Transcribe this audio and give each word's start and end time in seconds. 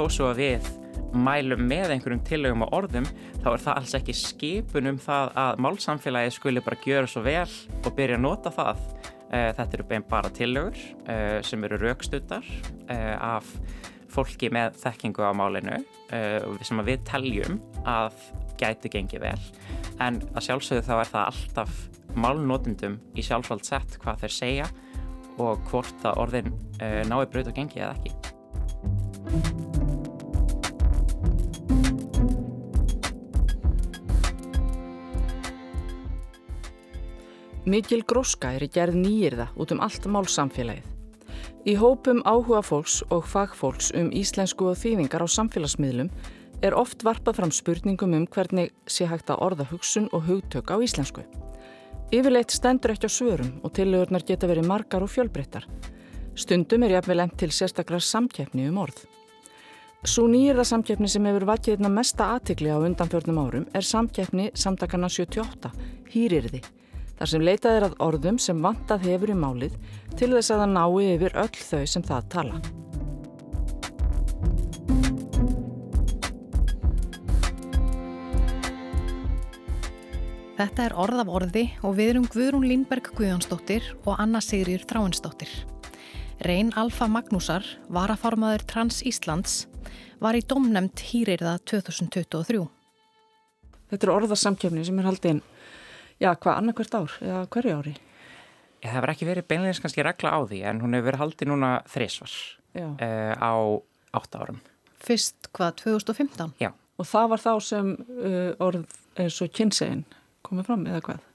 þó 0.00 0.14
svo 0.14 0.30
að 0.30 0.38
við 0.40 0.68
mælum 1.10 1.62
með 1.68 1.94
einhverjum 1.96 2.22
tillögum 2.24 2.64
og 2.64 2.74
orðum 2.78 3.06
þá 3.42 3.48
er 3.50 3.62
það 3.64 3.78
alls 3.80 3.94
ekki 3.98 4.14
skipun 4.16 4.90
um 4.92 5.00
það 5.02 5.32
að 5.42 5.62
málsamfélagi 5.66 6.34
skuli 6.36 6.62
bara 6.64 6.78
gjöra 6.84 7.10
svo 7.10 7.22
vel 7.26 7.48
og 7.82 7.90
byrja 7.98 8.16
að 8.16 8.24
nota 8.24 8.52
það. 8.54 8.84
Eh, 9.30 9.50
þetta 9.58 9.76
eru 9.76 9.86
bein 9.90 10.06
bara 10.10 10.32
tillögur 10.34 10.80
eh, 11.10 11.38
sem 11.46 11.66
eru 11.66 11.78
raukstuttar 11.82 12.46
eh, 12.90 13.14
af 13.14 13.46
fólki 14.10 14.48
með 14.50 14.80
þekkingu 14.80 15.22
á 15.22 15.30
málinu 15.38 15.76
sem 16.66 16.80
við 16.82 17.04
teljum 17.06 17.60
að 17.86 18.16
gæti 18.58 18.90
gengið 18.90 19.22
vel 19.22 19.44
en 20.02 20.18
að 20.34 20.48
sjálfsögðu 20.48 20.82
þá 20.88 20.94
er 20.96 21.12
það 21.12 21.28
alltaf 21.28 21.76
málnótundum 22.18 22.98
í 23.14 23.22
sjálfsvöld 23.22 23.62
sett 23.68 24.00
hvað 24.02 24.24
þeir 24.24 24.34
segja 24.34 24.66
og 25.38 25.62
hvort 25.70 26.02
að 26.02 26.24
orðin 26.24 26.50
nái 26.80 27.22
braut 27.30 27.52
og 27.52 27.54
gengið 27.54 27.84
eða 27.84 27.94
ekki. 28.00 28.19
Mikil 37.68 38.00
gróska 38.08 38.54
er 38.56 38.62
í 38.64 38.70
gerð 38.72 38.94
nýjirða 38.96 39.50
út 39.60 39.72
um 39.74 39.82
allt 39.84 40.06
málsamfélagið. 40.08 40.86
Í 41.68 41.74
hópum 41.76 42.22
áhuga 42.24 42.62
fólks 42.64 43.02
og 43.12 43.26
fagfólks 43.28 43.90
um 44.00 44.08
íslensku 44.16 44.70
og 44.70 44.78
þýðingar 44.80 45.20
á 45.20 45.28
samfélagsmiðlum 45.28 46.08
er 46.64 46.76
oft 46.76 47.04
varpað 47.04 47.36
fram 47.36 47.52
spurningum 47.52 48.16
um 48.16 48.24
hvernig 48.24 48.72
sé 48.88 49.04
hægt 49.10 49.28
að 49.28 49.44
orða 49.44 49.68
hugsun 49.68 50.08
og 50.16 50.24
hugtök 50.24 50.72
á 50.72 50.80
íslensku. 50.80 51.26
Yfirleitt 52.08 52.56
stendur 52.56 52.94
ekki 52.94 53.12
á 53.12 53.12
svörum 53.12 53.52
og 53.60 53.76
tilögurnar 53.76 54.24
geta 54.24 54.48
verið 54.48 54.68
margar 54.72 55.04
og 55.04 55.12
fjölbreyttar. 55.12 55.68
Stundum 56.32 56.88
er 56.88 56.96
jafnvel 56.96 57.26
enn 57.26 57.36
til 57.36 57.52
sérstaklega 57.52 58.00
samkeppni 58.00 58.70
um 58.72 58.80
orð. 58.80 59.04
Svo 60.00 60.24
nýjirða 60.32 60.64
samkeppni 60.64 61.12
sem 61.12 61.28
hefur 61.28 61.44
vakið 61.52 61.76
einna 61.76 61.92
mesta 61.92 62.32
aðtikli 62.32 62.72
á 62.72 62.80
undanfjörnum 62.80 63.44
árum 63.44 63.68
er 63.76 63.84
samkeppni 63.84 64.48
samtakana 64.56 65.12
78, 65.12 65.76
hýrirði 66.08 66.64
þar 67.20 67.28
sem 67.28 67.42
leitað 67.44 67.74
er 67.76 67.84
að 67.84 67.96
orðum 68.00 68.36
sem 68.40 68.60
vantað 68.64 69.02
hefur 69.04 69.28
í 69.28 69.34
málið 69.36 69.74
til 70.16 70.30
þess 70.32 70.54
að 70.54 70.62
það 70.62 70.70
nái 70.72 71.08
yfir 71.14 71.34
öll 71.42 71.58
þau 71.60 71.82
sem 71.92 72.04
það 72.06 72.30
tala. 72.32 72.60
Þetta 80.60 80.86
er 80.86 80.96
orð 81.00 81.20
af 81.22 81.34
orði 81.36 81.66
og 81.84 81.94
við 81.96 82.10
erum 82.14 82.26
Guðrún 82.32 82.66
Línberg 82.68 83.12
Guðjónsdóttir 83.16 83.84
og 84.04 84.16
Anna 84.16 84.40
Sigriður 84.44 84.88
Tráinsdóttir. 84.88 85.52
Reyn 86.44 86.72
Alfa 86.80 87.08
Magnúsar, 87.08 87.64
varaformaður 87.92 88.64
Trans 88.68 89.02
Íslands, 89.04 89.66
var 90.20 90.36
í 90.36 90.44
domnemt 90.44 91.04
hýrirða 91.12 91.58
2023. 91.68 92.64
Þetta 93.92 94.06
er 94.06 94.12
orðarsamkjöfni 94.14 94.84
sem 94.88 95.00
er 95.00 95.08
haldið 95.08 95.34
inn 95.34 95.42
já, 96.20 96.30
hvað, 96.34 96.54
annarkvært 96.56 96.96
ár 96.98 97.16
eða 97.24 97.42
hverju 97.54 97.76
ári? 97.80 97.94
Það 98.80 98.94
hefur 98.96 99.12
ekki 99.12 99.28
verið 99.28 99.48
beinleins 99.50 99.80
kannski 99.82 100.04
regla 100.04 100.32
á 100.32 100.40
því 100.48 100.60
en 100.70 100.82
hún 100.84 100.96
hefur 100.96 101.10
verið 101.10 101.22
haldið 101.24 101.50
núna 101.50 101.72
þrísvar 101.90 102.36
uh, 102.80 103.34
á 103.36 103.52
átt 104.20 104.38
árum. 104.38 104.60
Fyrst 105.00 105.50
hvað, 105.56 105.74
2015? 105.82 106.54
Já. 106.60 106.72
Og 107.00 107.08
það 107.08 107.32
var 107.32 107.42
þá 107.44 107.52
sem 107.64 107.90
uh, 107.96 108.52
orð 108.60 108.86
eins 109.20 109.40
og 109.44 109.52
kynsegin 109.56 110.06
komið 110.46 110.70
fram 110.70 110.86
eða 110.88 111.02
hvað? 111.08 111.26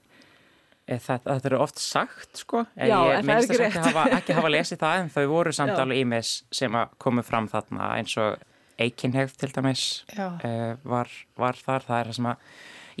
Eh, 0.86 1.00
þetta, 1.02 1.32
þetta 1.32 1.48
eru 1.50 1.58
oft 1.64 1.80
sagt 1.82 2.42
sko, 2.42 2.62
en 2.78 2.90
Já, 2.90 2.98
ég 3.10 3.24
minnst 3.26 3.50
þess 3.50 3.58
að 3.58 3.64
ekki 3.66 3.80
hafa, 3.88 4.04
ekki 4.20 4.36
hafa 4.38 4.50
lesið 4.54 4.78
það 4.84 5.00
en 5.00 5.08
þau 5.16 5.24
voru 5.32 5.54
samtali 5.56 5.98
ímis 6.02 6.34
sem 6.54 6.78
að 6.78 6.92
komið 7.02 7.26
fram 7.26 7.48
þarna 7.50 7.88
eins 7.96 8.14
og 8.22 8.44
eikinhefð 8.78 9.34
til 9.40 9.50
dæmis 9.56 9.82
uh, 10.14 10.76
var, 10.86 11.10
var 11.34 11.58
þar, 11.58 11.86
það 11.88 11.98
er 11.98 12.10
það 12.10 12.18
sem 12.20 12.28
að 12.30 12.50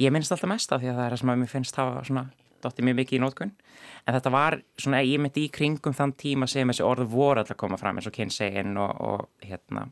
ég 0.00 0.12
minnst 0.12 0.32
alltaf 0.34 0.50
mest 0.50 0.72
af 0.72 0.82
því 0.82 0.92
að 0.92 0.98
það 0.98 1.06
er 1.06 1.14
það 1.14 1.22
sem 1.22 1.32
að 1.32 1.40
mér 1.42 1.52
finnst 1.52 1.80
hafa 1.80 2.02
svona 2.06 2.26
dóttið 2.64 2.88
mjög 2.88 2.98
mikið 3.00 3.18
í 3.18 3.22
nótkunn 3.22 3.52
en 4.06 4.16
þetta 4.16 4.32
var 4.32 4.58
svona, 4.80 5.02
ég 5.04 5.20
myndi 5.22 5.46
í 5.46 5.52
kringum 5.52 5.94
þann 5.96 6.14
tíma 6.18 6.48
sem 6.50 6.68
þessi 6.70 6.84
orð 6.86 7.08
voru 7.12 7.42
alltaf 7.42 7.56
að 7.56 7.62
koma 7.62 7.78
fram 7.80 8.00
eins 8.00 8.08
og 8.08 8.16
kynsegin 8.16 8.76
og, 8.80 8.92
og 9.00 9.46
hérna 9.46 9.88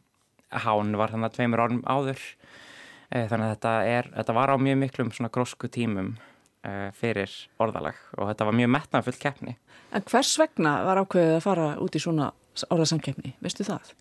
hán 0.64 0.94
var 0.98 1.12
þannig 1.12 1.30
að 1.30 1.38
tveimur 1.38 1.64
orðum 1.64 1.82
áður 1.86 2.20
e, 2.20 3.24
þannig 3.30 3.48
að 3.48 3.52
þetta, 3.56 3.74
er, 3.90 4.10
þetta 4.18 4.36
var 4.38 4.54
á 4.54 4.56
mjög 4.60 4.78
miklum 4.84 5.12
svona 5.14 5.32
grósku 5.34 5.70
tímum 5.72 6.14
e, 6.62 6.92
fyrir 6.98 7.34
orðalag 7.62 7.98
og 8.18 8.30
þetta 8.30 8.48
var 8.48 8.58
mjög 8.60 8.72
metnað 8.76 9.08
full 9.08 9.20
keppni. 9.24 9.56
En 9.94 10.06
hvers 10.10 10.34
vegna 10.40 10.76
var 10.86 11.02
ákveðið 11.02 11.36
að 11.38 11.44
fara 11.44 11.68
út 11.82 11.98
í 11.98 12.02
svona 12.02 12.30
orðasamkeppni, 12.70 13.34
veistu 13.42 13.66
það? 13.66 13.94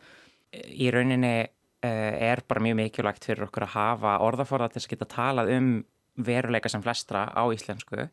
Í 0.53 0.91
rauninni 0.94 1.34
e, 1.41 1.90
er 1.90 2.44
bara 2.47 2.64
mjög 2.64 2.80
mikilvægt 2.84 3.25
fyrir 3.30 3.47
okkur 3.47 3.68
að 3.68 3.75
hafa 3.78 4.20
orðaforða 4.25 4.74
til 4.74 4.84
að 4.84 4.91
geta 4.94 5.09
talað 5.16 5.53
um 5.58 5.74
veruleika 6.18 6.69
sem 6.72 6.84
flestra 6.84 7.28
á 7.34 7.44
íslensku. 7.53 8.07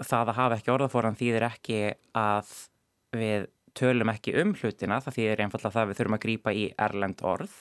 Það 0.00 0.30
að 0.32 0.38
hafa 0.38 0.58
ekki 0.58 0.72
orðaforan 0.74 1.18
þýðir 1.18 1.46
ekki 1.48 1.82
að 2.18 2.54
við 3.14 3.46
tölum 3.78 4.10
ekki 4.10 4.34
um 4.42 4.54
hlutina. 4.58 5.00
Það 5.02 5.18
þýðir 5.18 5.44
einfallega 5.44 5.74
það 5.74 5.84
að 5.84 5.90
við 5.90 6.00
þurfum 6.00 6.18
að 6.18 6.24
grýpa 6.24 6.54
í 6.54 6.64
erlend 6.86 7.22
orð. 7.26 7.54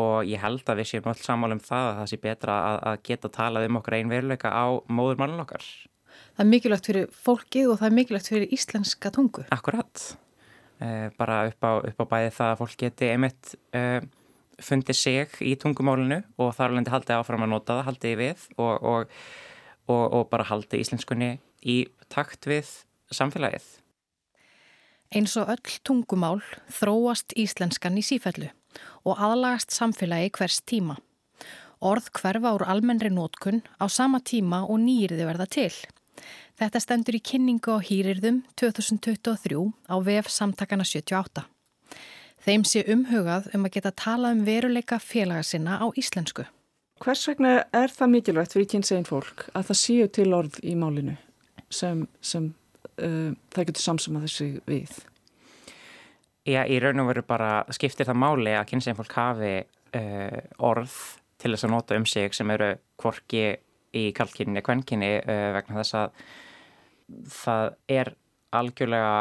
Og 0.00 0.28
ég 0.28 0.40
held 0.40 0.64
að 0.70 0.80
við 0.80 0.90
séum 0.92 1.10
alls 1.10 1.24
samála 1.26 1.56
um 1.56 1.62
það 1.64 1.86
að 1.90 1.96
það 1.98 2.10
sé 2.12 2.18
betra 2.22 2.56
að, 2.68 2.76
að 2.90 3.00
geta 3.08 3.30
talað 3.34 3.66
um 3.66 3.78
okkar 3.80 3.96
einn 3.98 4.12
veruleika 4.12 4.52
á 4.54 4.66
móðurmálun 4.86 5.42
okkar. 5.42 5.66
Það 6.36 6.44
er 6.44 6.50
mikilvægt 6.50 6.88
fyrir 6.90 7.10
fólkið 7.24 7.72
og 7.72 7.80
það 7.80 7.88
er 7.88 7.96
mikilvægt 7.98 8.30
fyrir 8.30 8.54
íslenska 8.54 9.12
tungu. 9.14 9.44
Akkurat. 9.52 10.04
Eh, 10.80 11.10
bara 11.18 11.42
upp 11.50 11.66
á, 11.66 11.72
upp 11.90 12.00
á 12.00 12.10
bæði 12.14 12.30
það 12.38 12.52
að 12.52 12.60
fólk 12.62 12.76
geti 12.80 13.10
einmitt 13.12 13.52
eh, 13.76 14.00
fundið 14.64 14.98
sig 14.98 15.36
í 15.44 15.56
tungumálinu 15.60 16.22
og 16.40 16.54
þar 16.56 16.74
alveg 16.74 16.92
haldið 16.94 17.16
áfram 17.18 17.46
að 17.46 17.52
nota 17.54 17.76
það, 17.78 17.86
haldið 17.88 18.16
við 18.20 18.46
og, 18.56 18.88
og, 18.92 19.18
og, 19.90 20.04
og 20.04 20.24
bara 20.32 20.48
haldið 20.50 20.84
íslenskunni 20.84 21.30
í 21.62 21.82
takt 22.12 22.48
við 22.50 22.70
samfélagið. 23.14 23.66
Eins 25.10 25.34
og 25.40 25.50
öll 25.50 25.78
tungumál 25.82 26.38
þróast 26.70 27.34
íslenskan 27.34 27.98
í 27.98 28.04
sífellu 28.06 28.50
og 29.02 29.18
aðlagast 29.18 29.74
samfélagi 29.74 30.30
hvers 30.38 30.60
tíma. 30.62 31.00
Orð 31.80 32.10
hverfa 32.14 32.52
úr 32.54 32.66
almennri 32.68 33.10
nótkun 33.10 33.64
á 33.80 33.88
sama 33.88 34.20
tíma 34.20 34.62
og 34.68 34.78
nýjirði 34.84 35.26
verða 35.26 35.48
til. 35.50 35.72
Þetta 36.60 36.82
stendur 36.84 37.16
í 37.16 37.22
kynningu 37.24 37.72
á 37.72 37.78
hýrirðum 37.80 38.42
2023 38.60 39.64
á 39.88 39.96
VF 39.96 40.28
samtakana 40.28 40.84
78. 40.84 41.46
Þeim 42.40 42.64
sé 42.64 42.84
umhugað 42.88 43.50
um 43.56 43.66
að 43.68 43.74
geta 43.76 43.92
tala 43.92 44.30
um 44.32 44.44
veruleika 44.46 44.96
félaga 45.02 45.44
sinna 45.44 45.76
á 45.76 45.86
íslensku. 45.92 46.46
Hvers 47.00 47.26
vegna 47.28 47.52
er 47.76 47.92
það 47.92 48.12
mikilvægt 48.14 48.54
fyrir 48.56 48.68
kynsegin 48.74 49.08
fólk 49.08 49.46
að 49.56 49.70
það 49.70 49.78
séu 49.80 50.08
til 50.12 50.28
orð 50.36 50.58
í 50.64 50.74
málinu 50.76 51.16
sem, 51.72 52.02
sem 52.20 52.50
uh, 53.00 53.32
það 53.52 53.70
getur 53.70 53.84
samsama 53.84 54.22
þessi 54.24 54.50
við? 54.68 54.98
Já, 56.48 56.64
í 56.64 56.76
raun 56.80 57.00
og 57.04 57.10
veru 57.12 57.24
bara 57.28 57.50
skiptir 57.76 58.08
það 58.08 58.20
máli 58.20 58.54
að 58.56 58.68
kynsegin 58.72 58.98
fólk 59.00 59.16
hafi 59.16 59.54
uh, 59.60 60.38
orð 60.70 60.96
til 61.40 61.54
þess 61.54 61.68
að 61.68 61.74
nota 61.76 61.96
um 62.00 62.06
sig 62.08 62.36
sem 62.36 62.52
eru 62.56 62.72
kvorki 63.00 63.44
í 63.96 64.06
kallkynni, 64.16 64.64
kvennkynni 64.64 65.12
uh, 65.20 65.50
vegna 65.56 65.80
þess 65.80 65.98
að 66.00 66.24
það 67.36 67.76
er 68.00 68.14
algjörlega 68.56 69.14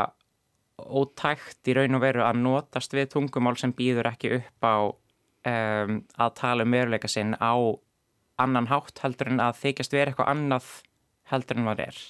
ótækt 0.88 1.70
í 1.70 1.76
raun 1.78 1.98
og 1.98 2.04
veru 2.04 2.24
að 2.26 2.42
notast 2.44 2.96
við 2.96 3.12
tungumál 3.16 3.58
sem 3.60 3.74
býður 3.76 4.12
ekki 4.12 4.34
upp 4.40 4.66
á 4.66 4.78
um, 4.88 6.00
að 6.18 6.34
tala 6.40 6.66
um 6.66 6.76
veruleika 6.76 7.12
sinn 7.12 7.36
á 7.40 7.54
annan 8.40 8.70
hátt 8.72 9.04
heldur 9.04 9.34
en 9.34 9.44
að 9.44 9.60
þykjast 9.64 9.96
vera 9.96 10.12
eitthvað 10.12 10.32
annað 10.34 10.72
heldur 11.32 11.60
en 11.60 11.68
hvað 11.68 11.86
er. 11.86 12.02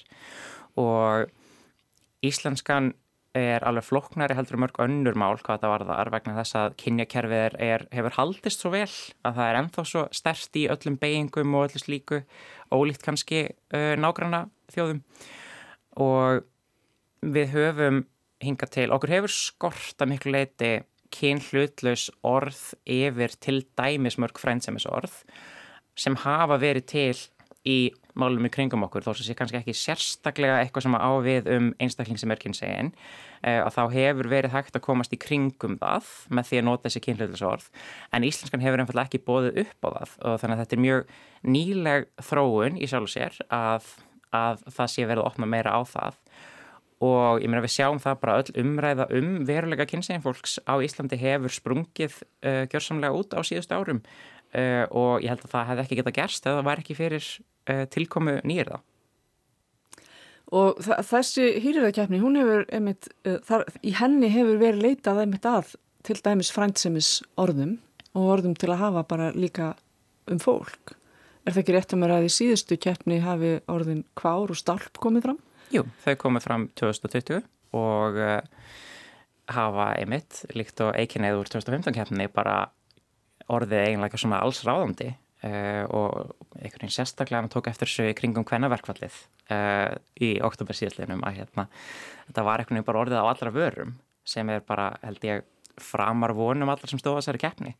Og 0.80 2.26
íslenskan 2.26 2.92
er 3.36 3.62
alveg 3.66 3.86
floknari 3.86 4.34
heldur 4.34 4.58
mörg 4.58 4.78
önnur 4.82 5.14
mál 5.18 5.38
hvað 5.38 5.62
það 5.62 5.72
var 5.72 5.84
þar 5.86 6.10
vegna 6.16 6.36
þess 6.40 6.56
að 6.58 6.72
kynjakerfið 6.82 7.58
er, 7.62 7.84
hefur 7.94 8.16
haldist 8.16 8.62
svo 8.62 8.72
vel 8.74 8.88
að 8.88 9.36
það 9.36 9.44
er 9.44 9.58
ennþá 9.60 9.84
svo 9.86 10.06
stert 10.18 10.58
í 10.58 10.64
öllum 10.72 10.96
beigingum 10.98 11.54
og 11.54 11.68
öllu 11.68 11.82
slíku 11.82 12.22
ólíkt 12.74 13.04
kannski 13.06 13.44
uh, 13.46 13.94
nágranna 13.98 14.48
þjóðum 14.74 15.04
og 16.02 16.42
við 17.22 17.54
höfum 17.54 18.02
hinga 18.44 18.68
til. 18.70 18.88
Okkur 18.94 19.14
hefur 19.16 19.34
skorta 19.34 20.08
miklu 20.08 20.34
leiti 20.34 20.78
kyn 21.14 21.40
hlutlaus 21.42 22.08
orð 22.26 22.60
yfir 22.88 23.34
til 23.42 23.64
dæmis 23.78 24.18
mörg 24.20 24.38
frænsemis 24.38 24.86
orð 24.86 25.22
sem 25.98 26.16
hafa 26.22 26.56
verið 26.62 26.86
til 26.86 27.16
í 27.66 27.90
málum 28.18 28.46
í 28.46 28.50
kringum 28.52 28.84
okkur 28.86 29.04
þó 29.04 29.12
sem 29.14 29.26
sé 29.26 29.34
kannski 29.38 29.58
ekki 29.60 29.74
sérstaklega 29.76 30.60
eitthvað 30.62 30.86
sem 30.86 30.96
á 30.96 31.10
við 31.22 31.50
um 31.54 31.66
einstakling 31.82 32.18
sem 32.20 32.32
er 32.32 32.40
kynsegin. 32.40 32.92
Uh, 33.40 33.62
að 33.64 33.74
þá 33.76 33.82
hefur 33.94 34.28
verið 34.32 34.54
hægt 34.54 34.76
að 34.76 34.84
komast 34.84 35.14
í 35.16 35.20
kringum 35.20 35.76
það 35.80 36.08
með 36.28 36.48
því 36.48 36.60
að 36.60 36.66
nota 36.66 36.86
þessi 36.86 37.02
kynhlutlaus 37.06 37.44
orð 37.50 37.68
en 38.16 38.26
íslenskan 38.28 38.64
hefur 38.64 38.82
einfallega 38.82 39.08
ekki 39.08 39.22
bóðið 39.28 39.60
upp 39.64 39.86
á 39.86 39.88
það. 39.96 40.14
Og 40.24 40.38
þannig 40.42 40.56
að 40.56 40.62
þetta 40.64 40.76
er 40.76 40.84
mjög 40.86 41.14
nýleg 41.56 42.08
þróun 42.30 42.80
í 42.80 42.90
sjálf 42.90 43.08
og 43.08 43.14
sér 43.14 43.38
að, 43.48 43.92
að 44.36 44.66
það 44.68 44.92
sé 44.94 45.06
verið 45.06 45.24
að 45.24 45.30
opna 45.32 45.50
meira 45.54 45.76
á 45.76 45.80
það 45.88 46.20
og 47.00 47.40
ég 47.40 47.48
meina 47.48 47.62
við 47.64 47.74
sjáum 47.78 48.00
það 48.02 48.18
bara 48.20 48.36
öll 48.42 48.60
umræða 48.60 49.06
um 49.16 49.30
veruleika 49.48 49.86
kynsegin 49.88 50.24
fólks 50.24 50.58
á 50.68 50.76
Íslandi 50.84 51.16
hefur 51.20 51.54
sprungið 51.54 52.18
uh, 52.20 52.66
gjörsamlega 52.68 53.16
út 53.16 53.32
á 53.32 53.40
síðust 53.46 53.72
árum 53.72 54.02
uh, 54.52 54.84
og 54.92 55.24
ég 55.24 55.32
held 55.32 55.46
að 55.46 55.54
það 55.54 55.68
hefði 55.70 55.84
ekki 55.86 56.00
geta 56.02 56.14
gerst 56.20 56.46
eða 56.46 56.60
það 56.60 56.68
var 56.68 56.82
ekki 56.84 56.98
fyrir 56.98 57.26
uh, 57.26 57.84
tilkomu 57.94 58.36
nýjir 58.44 58.72
það. 58.74 58.86
Og 60.50 60.80
þessi 60.82 61.44
hýrðarkjapni, 61.62 62.18
hún 62.18 62.34
hefur, 62.34 62.64
einmitt, 62.74 63.06
þar, 63.46 63.68
í 63.86 63.92
henni 63.94 64.32
hefur 64.34 64.56
verið 64.58 64.82
leitað 64.82 65.20
einmitt 65.22 65.44
að 65.46 65.76
til 66.02 66.16
dæmis 66.24 66.50
frænsemis 66.50 67.10
orðum 67.38 67.76
og 68.18 68.32
orðum 68.34 68.56
til 68.58 68.72
að 68.72 68.80
hafa 68.82 69.04
bara 69.06 69.28
líka 69.30 69.76
um 70.26 70.40
fólk. 70.42 70.96
Er 71.46 71.54
það 71.54 71.62
ekki 71.62 71.76
rétt 71.76 71.94
að 71.94 72.02
mér 72.02 72.14
að 72.16 72.26
í 72.26 72.32
síðustu 72.34 72.80
kjapni 72.82 73.20
hafi 73.22 73.52
orðin 73.70 74.02
kvár 74.18 74.50
og 74.50 74.58
stálp 74.58 74.98
komið 74.98 75.28
fram? 75.28 75.38
Jú, 75.70 75.84
þau 76.02 76.14
komið 76.18 76.46
fram 76.46 76.66
2020 76.78 77.44
og 77.78 78.16
uh, 78.18 78.40
hafa 79.54 79.92
einmitt 80.00 80.42
líkt 80.58 80.82
og 80.82 80.96
eikinnið 80.98 81.38
úr 81.38 81.50
2015 81.50 81.94
kjapni 81.94 82.26
bara 82.34 82.72
orðið 83.50 83.84
eiginlega 83.84 84.18
svona 84.18 84.40
alls 84.42 84.64
ráðandi 84.66 85.12
uh, 85.12 85.84
og 85.86 86.34
einhvern 86.58 86.82
veginn 86.82 86.96
sérstaklega 86.96 87.42
hann 87.44 87.52
tók 87.52 87.70
eftir 87.70 87.86
þessu 87.86 88.16
kringum 88.18 88.46
hvennaverkvallið 88.48 89.20
uh, 89.54 89.94
í 90.18 90.32
oktober 90.42 90.76
síðastlinum 90.76 91.22
að 91.26 91.40
hérna, 91.42 91.68
þetta 92.26 92.46
var 92.50 92.62
einhvern 92.62 92.80
veginn 92.80 92.90
bara 92.90 93.02
orðið 93.04 93.22
á 93.22 93.30
allra 93.30 93.54
vörum 93.54 93.96
sem 94.26 94.50
er 94.52 94.66
bara, 94.66 94.92
held 95.06 95.24
ég, 95.26 95.46
framar 95.80 96.34
vonum 96.36 96.68
allar 96.70 96.90
sem 96.90 97.00
stóða 97.00 97.22
þessari 97.22 97.40
keppni. 97.40 97.74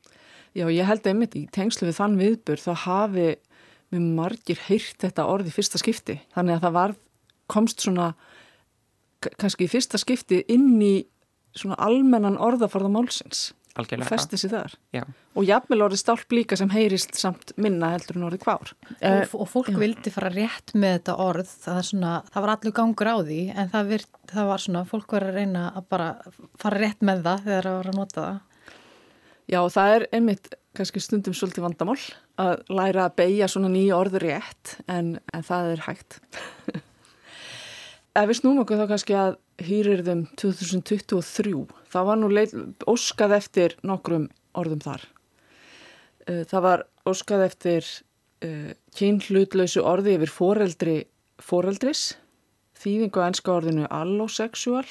Já, 0.57 0.65
ég 0.73 0.87
held 0.89 1.05
einmitt 1.07 1.37
í 1.39 1.45
tengslu 1.53 1.91
við 1.91 1.99
þann 1.99 2.17
viðbur 2.19 2.63
þá 2.63 2.73
hafi 2.87 3.29
með 3.91 4.07
margir 4.17 4.63
heyrt 4.69 5.03
þetta 5.03 5.27
orði 5.31 5.53
fyrsta 5.55 5.79
skipti. 5.79 6.17
Þannig 6.35 6.57
að 6.57 6.65
það 6.65 6.77
var, 6.79 6.95
komst 7.51 7.85
svona 7.85 8.13
kannski 9.21 9.67
í 9.67 9.71
fyrsta 9.71 10.01
skipti 10.01 10.45
inn 10.49 10.77
í 10.83 10.95
svona 11.57 11.77
almennan 11.83 12.39
orðaforða 12.41 12.93
málsins. 12.93 13.51
Algjörlega. 13.79 14.09
Og 14.09 14.11
festi 14.11 14.39
sér 14.41 14.53
þar. 14.53 14.73
Já. 14.95 15.03
Og 15.39 15.47
jafnvel 15.47 15.85
orði 15.85 15.99
stálp 16.01 16.35
líka 16.35 16.57
sem 16.59 16.71
heyrist 16.73 17.15
samt 17.19 17.53
minna 17.61 17.93
heldur 17.93 18.19
en 18.19 18.27
orði 18.27 18.41
kvár. 18.43 18.73
Og, 18.99 19.35
og 19.37 19.51
fólk 19.51 19.71
já. 19.71 19.79
vildi 19.79 20.13
fara 20.15 20.33
rétt 20.35 20.75
með 20.75 20.97
þetta 20.97 21.17
orð. 21.23 21.53
Það, 21.67 21.81
svona, 21.91 22.15
það 22.33 22.47
var 22.47 22.55
allur 22.57 22.77
gangur 22.81 23.13
á 23.15 23.17
því 23.21 23.41
en 23.55 23.73
það, 23.75 23.93
virt, 23.95 24.11
það 24.33 24.51
var 24.51 24.65
svona, 24.65 24.85
fólk 24.91 25.17
verið 25.17 25.31
að 25.31 25.39
reyna 25.39 25.65
að 25.71 25.89
bara 25.95 26.09
fara 26.65 26.83
rétt 26.83 27.07
með 27.07 27.23
það 27.29 27.47
þegar 27.47 27.71
það 27.71 27.79
var 27.79 27.93
að 27.93 28.01
nota 28.01 28.27
það. 28.27 28.41
Já, 29.51 29.61
það 29.75 29.95
er 29.95 30.09
einmitt 30.15 30.53
kannski 30.79 31.03
stundum 31.03 31.35
svolítið 31.35 31.67
vandamál 31.67 31.99
að 32.41 32.61
læra 32.71 33.09
að 33.09 33.17
beigja 33.19 33.49
svona 33.51 33.71
nýja 33.71 33.99
orður 33.99 34.27
rétt 34.27 34.77
en, 34.91 35.17
en 35.35 35.47
það 35.47 35.75
er 35.77 35.89
hægt. 35.89 36.21
Ef 38.11 38.27
við 38.27 38.41
snúum 38.41 38.59
okkur 38.65 38.81
þá 38.81 38.89
kannski 38.91 39.15
að 39.15 39.37
hýrirðum 39.63 40.25
2023, 40.41 41.53
það 41.93 42.07
var 42.09 42.19
nú 42.19 42.31
leit, 42.33 42.55
óskað 42.91 43.37
eftir 43.37 43.77
nokkrum 43.87 44.25
orðum 44.59 44.83
þar. 44.83 45.05
Eh, 46.27 46.43
það 46.51 46.65
var 46.65 46.83
óskað 47.07 47.45
eftir 47.47 47.87
uh, 48.45 48.73
kynhlutlausu 48.99 49.85
orði 49.87 50.17
yfir 50.19 50.33
foreldri, 50.35 50.97
foreldris, 51.41 52.03
þýðingu 52.83 53.23
að 53.23 53.31
enska 53.31 53.55
orðinu 53.55 53.87
allosexual 53.95 54.87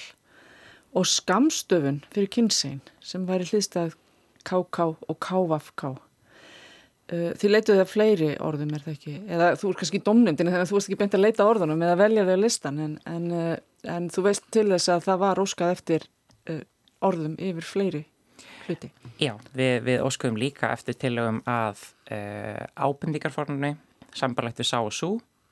og 0.95 1.05
skamstöfun 1.05 2.01
fyrir 2.13 2.31
kynsegin 2.33 2.81
sem 3.03 3.27
væri 3.27 3.49
hlýstað 3.51 3.97
KK 4.47 4.93
og 5.11 5.19
KVFK. 5.21 5.91
Uh, 7.09 7.31
þið 7.41 7.49
leituðu 7.55 7.79
það 7.79 7.89
fleiri 7.89 8.29
orðum 8.45 8.73
er 8.77 8.83
það 8.85 8.93
ekki, 8.93 9.11
eða 9.33 9.45
þú 9.57 9.69
er 9.69 9.77
kannski 9.79 9.97
í 9.97 10.03
domnendinu 10.05 10.51
þannig 10.53 10.65
að 10.65 10.69
þú 10.69 10.75
veist 10.77 10.89
ekki 10.89 10.97
beint 10.99 11.15
að 11.17 11.23
leita 11.23 11.47
orðunum 11.49 11.83
eða 11.87 11.95
velja 11.97 12.25
þau 12.27 12.35
listan 12.37 12.81
en, 12.83 12.91
en, 13.09 13.23
uh, 13.33 13.53
en 13.95 14.09
þú 14.13 14.23
veist 14.27 14.45
til 14.53 14.65
þess 14.69 14.91
að 14.93 15.07
það 15.07 15.23
var 15.23 15.41
óskað 15.41 15.73
eftir 15.73 16.05
uh, 16.53 16.59
orðum 17.09 17.33
yfir 17.41 17.65
fleiri 17.65 18.03
hluti. 18.67 18.91
Já, 19.17 19.31
við, 19.57 19.73
við 19.87 20.03
óskuðum 20.05 20.37
líka 20.37 20.69
eftir 20.75 20.99
tilögum 21.01 21.41
að 21.49 21.81
ábendingarformunni 22.09 23.73
sambarlegt 24.15 24.61
við 24.61 24.69
sá 24.69 24.77
og 24.79 24.93
sú 24.93 25.09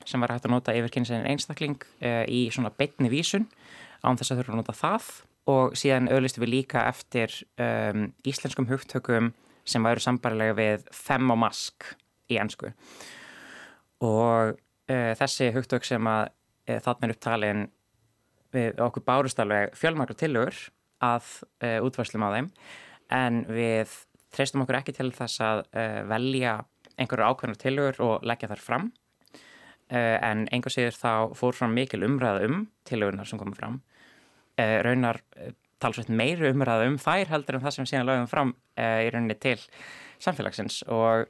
sem 0.07 0.21
var 0.21 0.36
hægt 0.36 0.45
að 0.48 0.54
nota 0.54 0.75
yfir 0.77 0.94
kynsegin 0.94 1.27
einstakling 1.30 1.81
í 2.30 2.48
svona 2.54 2.71
beitni 2.74 3.09
vísun 3.12 3.45
án 4.06 4.18
þess 4.18 4.33
að 4.33 4.42
þurfa 4.42 4.54
að 4.56 4.62
nota 4.62 4.77
það 4.77 5.09
og 5.51 5.75
síðan 5.80 6.09
auðlistu 6.12 6.44
við 6.44 6.54
líka 6.54 6.86
eftir 6.89 7.33
um, 7.62 8.07
íslenskum 8.27 8.69
hugtökum 8.69 9.33
sem 9.68 9.84
væru 9.86 10.04
sambarilega 10.04 10.56
við 10.58 10.88
fem 10.96 11.34
og 11.34 11.40
mask 11.42 11.88
í 12.31 12.40
ennsku 12.42 12.72
og 14.04 14.58
uh, 14.58 15.14
þessi 15.19 15.52
hugtök 15.56 15.88
sem 15.88 16.10
að 16.10 16.30
uh, 16.30 16.80
þarna 16.86 17.08
er 17.08 17.16
upptalinn 17.16 17.64
við 18.56 18.81
okkur 18.84 19.06
bárustalveg 19.08 19.75
fjölmarklu 19.78 20.18
tilur 20.18 20.56
að 21.04 21.31
uh, 21.64 21.80
útvarslum 21.86 22.25
á 22.25 22.30
þeim 22.36 22.52
en 23.14 23.44
við 23.50 23.94
treystum 24.36 24.64
okkur 24.64 24.81
ekki 24.81 24.96
til 24.98 25.10
þess 25.16 25.40
að 25.42 25.62
velja 26.10 26.58
einhverju 27.00 27.30
ákveðnar 27.30 27.60
tilur 27.62 28.00
og 28.04 28.25
leggja 28.28 28.50
þar 28.52 28.60
fram. 28.60 28.90
En 29.88 30.44
einhver 30.52 30.74
síður 30.74 30.98
þá 31.00 31.14
fór 31.40 31.56
fram 31.56 31.72
mikil 31.74 32.02
umræða 32.04 32.50
um 32.50 32.66
tilugunar 32.86 33.30
sem 33.30 33.40
komið 33.40 33.62
fram. 33.62 33.78
Eh, 34.58 34.80
raunar 34.81 35.19
eh, 35.38 35.54
talsveit 35.82 36.10
meiri 36.10 36.52
umræða 36.52 36.88
um 36.90 36.98
þær 37.02 37.34
heldur 37.34 37.58
en 37.58 37.66
það 37.66 37.76
sem 37.76 37.90
síðan 37.90 38.08
lögum 38.10 38.30
fram 38.32 38.54
eh, 38.80 39.08
í 39.08 39.12
rauninni 39.14 39.38
til 39.42 39.58
samfélagsins. 40.24 40.82
Og 40.90 41.28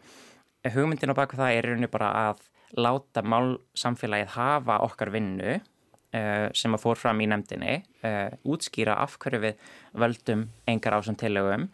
hugmyndin 0.75 1.11
á 1.11 1.19
baku 1.19 1.39
það 1.39 1.55
er 1.55 1.67
í 1.67 1.71
rauninni 1.71 1.91
bara 1.91 2.11
að 2.27 2.45
láta 2.77 3.23
málsamfélagið 3.23 4.33
hafa 4.35 4.79
okkar 4.87 5.11
vinnu 5.15 5.57
eh, 5.57 6.47
sem 6.55 6.75
að 6.75 6.83
fór 6.83 6.99
fram 6.99 7.21
í 7.23 7.27
nefndinni 7.31 7.77
eh, 8.07 8.31
útskýra 8.47 8.97
af 9.03 9.15
hverju 9.21 9.43
við 9.43 9.69
völdum 9.95 10.47
engar 10.67 10.99
ásum 10.99 11.19
tillögum 11.19 11.69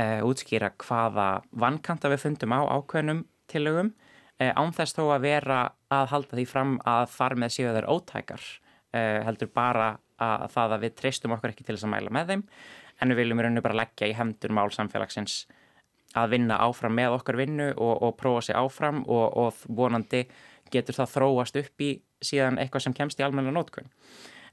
útskýra 0.00 0.70
hvaða 0.80 1.42
vankanta 1.60 2.08
við 2.08 2.22
fundum 2.22 2.54
á 2.56 2.62
ákveðnum 2.72 3.18
tillögum 3.50 3.90
ánþess 4.40 4.94
þó 4.96 5.02
að 5.10 5.26
vera 5.26 5.58
að 5.92 6.06
halda 6.14 6.38
því 6.38 6.44
fram 6.48 6.70
að 6.88 7.02
þar 7.12 7.34
með 7.42 7.52
séu 7.52 7.72
þeir 7.74 7.88
ótækar 7.90 8.46
heldur 9.26 9.50
bara 9.52 9.90
að 10.20 10.46
það 10.54 10.76
að 10.76 10.84
við 10.84 10.94
treystum 11.00 11.34
okkur 11.36 11.52
ekki 11.52 11.66
til 11.66 11.76
þess 11.76 11.88
að 11.88 11.94
mæla 11.94 12.14
með 12.14 12.32
þeim 12.32 12.44
en 13.00 13.12
við 13.12 13.20
viljum 13.22 13.40
í 13.40 13.46
rauninu 13.46 13.64
bara 13.64 13.80
leggja 13.80 14.10
í 14.10 14.16
hendur 14.16 14.54
mál 14.54 14.68
samfélagsins 14.74 15.44
að 16.18 16.34
vinna 16.34 16.58
áfram 16.64 16.96
með 16.98 17.16
okkar 17.20 17.38
vinnu 17.38 17.70
og, 17.76 17.94
og 18.02 18.16
prófa 18.18 18.42
sér 18.48 18.58
áfram 18.60 19.04
og, 19.06 19.26
og 19.38 19.62
vonandi 19.68 20.24
getur 20.70 20.96
það 20.96 21.14
þróast 21.14 21.58
upp 21.60 21.84
í 21.86 21.90
síðan 22.22 22.58
eitthvað 22.62 22.86
sem 22.86 22.96
kemst 22.96 23.20
í 23.20 23.24
almenna 23.26 23.52
nótkunn. 23.54 23.90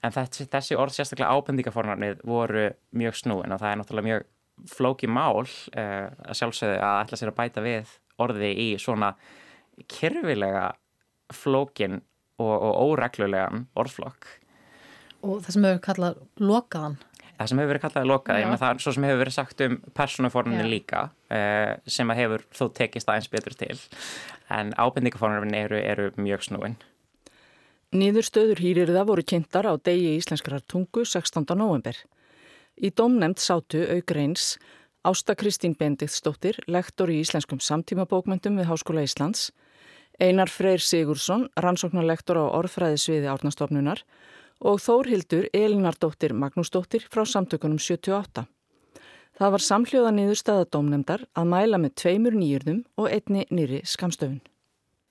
En 0.05 0.13
þessi, 0.13 0.45
þessi 0.49 0.77
orð 0.77 0.93
sérstaklega 0.93 1.33
ábendingafornarnið 1.33 2.21
voru 2.29 2.67
mjög 2.97 3.17
snúin 3.17 3.53
og 3.53 3.61
það 3.61 3.71
er 3.71 3.79
náttúrulega 3.81 4.07
mjög 4.07 4.27
flóki 4.69 5.09
mál 5.09 5.41
uh, 5.41 5.47
að 5.77 6.37
sjálfsögðu 6.39 6.77
að 6.85 6.99
ætla 7.03 7.19
sér 7.19 7.31
að 7.31 7.39
bæta 7.39 7.65
við 7.65 7.95
orði 8.21 8.51
í 8.53 8.67
svona 8.81 9.11
kyrfilega 9.89 10.67
flókin 11.33 11.99
og, 12.41 12.53
og 12.53 12.73
óreglulegan 12.93 13.65
orðflokk 13.77 14.29
og 15.23 15.43
það 15.45 15.53
sem 15.55 15.69
hefur 15.69 15.85
kallað 15.89 16.19
lokaðan 16.41 16.97
það 17.37 17.49
sem 17.51 17.61
hefur 17.61 17.71
verið 17.73 17.85
kallað 17.85 18.11
lokað 18.11 18.43
það 18.57 18.67
er 18.69 18.83
svo 18.83 18.93
sem 18.95 19.07
hefur 19.07 19.23
verið 19.23 19.37
sagt 19.37 19.63
um 19.67 19.79
persónuforminni 19.97 20.67
líka 20.71 21.07
uh, 21.29 21.73
sem 21.85 22.13
að 22.13 22.21
hefur 22.23 22.45
þó 22.59 22.65
tekist 22.81 23.09
aðeins 23.09 23.31
betur 23.33 23.57
til 23.57 23.77
en 24.53 24.71
ábendingaforminni 24.79 25.65
eru, 25.67 25.81
eru 25.81 26.11
mjög 26.17 26.47
snúin 26.49 26.77
Nýður 27.95 28.59
hýrir 28.59 28.89
það 28.91 29.05
voru 29.07 29.23
kynntar 29.23 29.63
á 29.63 29.73
degi 29.79 30.17
íslenskrar 30.17 30.59
tungu 30.67 31.05
16. 31.07 31.45
november. 31.55 31.95
Í 32.75 32.91
domnemnd 32.91 33.39
sátu 33.39 33.79
auk 33.87 34.11
reyns 34.11 34.57
Ásta 35.07 35.37
Kristín 35.39 35.71
Bendiktsdóttir, 35.79 36.59
lektor 36.67 37.07
í 37.07 37.21
íslenskum 37.23 37.61
samtímabókmyndum 37.63 38.59
við 38.59 38.67
Háskóla 38.67 39.05
Íslands, 39.07 39.53
Einar 40.19 40.51
Freyr 40.51 40.83
Sigursson, 40.83 41.47
rannsóknarlektor 41.55 42.41
á 42.43 42.45
orðfræðisviði 42.59 43.31
árnastofnunar 43.31 44.03
og 44.59 44.79
Þórhildur 44.81 45.49
Elinardóttir 45.55 46.33
Magnúsdóttir 46.33 47.05
frá 47.11 47.23
samtökunum 47.27 47.79
78. 47.81 48.45
Það 49.37 49.53
var 49.53 49.61
samhljóða 49.61 50.13
niður 50.17 50.39
staðadómnemdar 50.41 51.27
að 51.37 51.49
mæla 51.51 51.77
með 51.81 51.93
tveimur 52.01 52.37
nýjörðum 52.37 52.79
og 52.97 53.11
einni 53.13 53.45
nýri 53.53 53.83
skamstöfun. 53.85 54.39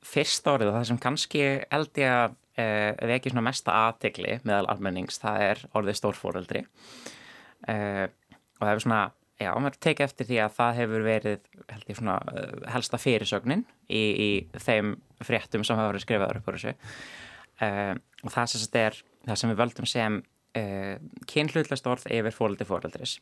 Fyrst 0.07 0.47
árið 0.47 0.73
og 0.73 0.79
það 0.79 0.89
sem 0.91 0.99
kannski 1.03 1.45
held 1.71 2.01
ég 2.01 2.11
að 2.11 2.35
eh, 2.59 2.91
veki 3.13 3.31
svona 3.31 3.45
mesta 3.47 3.77
aðtegli 3.87 4.41
meðal 4.47 4.67
almennings, 4.73 5.21
það 5.23 5.45
er 5.47 5.63
orðið 5.79 6.01
stórfóreldri 6.01 6.65
eh, 7.71 8.07
og 8.07 8.65
það 8.65 8.73
hefur 8.73 8.85
svona, 8.87 9.01
já, 9.43 9.51
maður 9.55 9.79
tekið 9.87 10.09
eftir 10.09 10.31
því 10.31 10.41
að 10.43 10.57
það 10.59 10.81
hefur 10.81 11.07
verið 11.07 11.51
held 11.75 11.91
ég 11.93 12.01
svona 12.01 12.19
eh, 12.35 12.55
helsta 12.75 13.01
fyrirsögnin 13.03 13.67
í, 13.87 14.03
í 14.03 14.31
þeim 14.59 14.97
fréttum 15.23 15.67
sem 15.67 15.79
hafa 15.79 15.93
verið 15.93 16.07
skrifaður 16.07 16.41
upp 16.41 16.51
á 16.51 16.55
þessu 16.57 16.75
eh, 17.67 17.95
og 18.25 18.35
það 18.35 18.53
sem 18.53 18.67
þetta 18.67 18.85
er 18.89 19.03
það 19.27 19.41
sem 19.41 19.53
við 19.53 19.61
völdum 19.63 19.89
sem 19.91 20.19
uh, 20.21 20.95
kynhlutlast 21.31 21.89
orð 21.91 22.07
yfir 22.13 22.35
fólöldi 22.35 22.67
fóröldris 22.69 23.17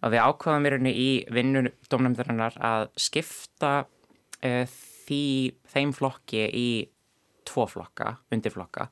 og 0.00 0.14
við 0.14 0.24
ákvaðum 0.24 0.66
í 0.66 0.72
rauninni 0.74 0.92
í 0.96 1.10
vinnun 1.34 1.70
domnæmdarinnar 1.92 2.58
að 2.64 2.88
skipta 3.00 3.72
uh, 3.84 4.64
því 5.06 5.24
þeim 5.72 5.94
flokki 5.96 6.44
í 6.46 6.68
tvo 7.50 7.64
flokka, 7.66 8.14
undirflokka. 8.30 8.86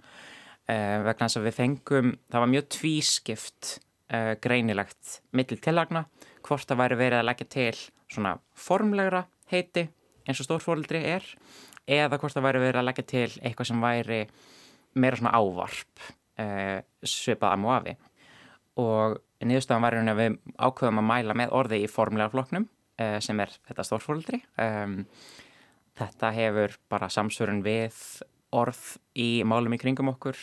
Uh, 0.68 1.04
vegna 1.06 1.28
þess 1.28 1.38
að 1.38 1.46
við 1.46 1.58
fengum, 1.60 2.16
það 2.28 2.44
var 2.44 2.56
mjög 2.56 2.72
tvískipt 2.78 3.76
greinilegt 4.40 5.18
millir 5.36 5.58
tillagna, 5.60 6.06
hvort 6.40 6.64
það 6.64 6.78
væri 6.80 6.96
verið 6.96 7.18
að 7.18 7.26
leggja 7.28 7.46
til 7.52 7.80
svona 8.08 8.30
formlegra 8.56 9.26
heiti 9.52 9.82
eins 10.24 10.40
og 10.40 10.46
stórfórildri 10.46 11.02
er 11.10 11.26
eða 11.84 12.16
hvort 12.16 12.32
það 12.32 12.46
væri 12.46 12.62
verið 12.62 12.80
að 12.80 12.86
leggja 12.88 13.06
til 13.12 13.26
eitthvað 13.42 13.68
sem 13.68 13.84
væri 13.84 14.20
meira 14.96 15.20
svona 15.20 15.34
ávarp 15.36 16.08
uh, 16.42 16.78
svipað 17.02 17.54
að 17.54 17.62
múafi 17.64 17.94
og 18.78 19.18
niðurstafan 19.44 19.84
var 19.84 19.98
að 19.98 20.22
við 20.22 20.38
ákveðum 20.56 21.02
að 21.02 21.08
mæla 21.10 21.36
með 21.38 21.54
orði 21.58 21.82
í 21.84 21.90
formlega 21.90 22.32
floknum 22.34 22.66
uh, 22.68 23.18
sem 23.24 23.44
er 23.44 23.54
þetta 23.68 23.86
stórfórildri 23.86 24.42
um, 24.64 24.98
þetta 25.98 26.32
hefur 26.36 26.78
bara 26.90 27.10
samsverun 27.12 27.62
við 27.66 27.98
orð 28.54 28.82
í 29.18 29.30
málum 29.44 29.74
í 29.74 29.80
kringum 29.82 30.12
okkur 30.14 30.38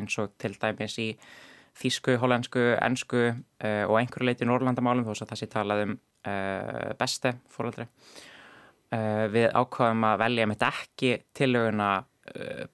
eins 0.00 0.16
og 0.18 0.32
til 0.40 0.54
dæmis 0.58 0.96
í 0.98 1.12
þísku, 1.78 2.16
hollensku, 2.22 2.72
ennsku 2.82 3.24
uh, 3.30 3.84
og 3.88 3.98
einhverju 4.00 4.30
leiti 4.30 4.48
Norrlandamálum 4.48 5.06
þó 5.06 5.14
að 5.16 5.34
það 5.34 5.42
sé 5.42 5.50
talað 5.52 5.86
um 5.88 5.98
beste 6.96 7.34
fórildri 7.52 7.84
Uh, 8.94 9.26
við 9.32 9.48
ákvaðum 9.56 10.04
að 10.06 10.18
velja 10.20 10.46
mitt 10.46 10.62
ekki 10.62 11.14
tilöguna 11.34 12.04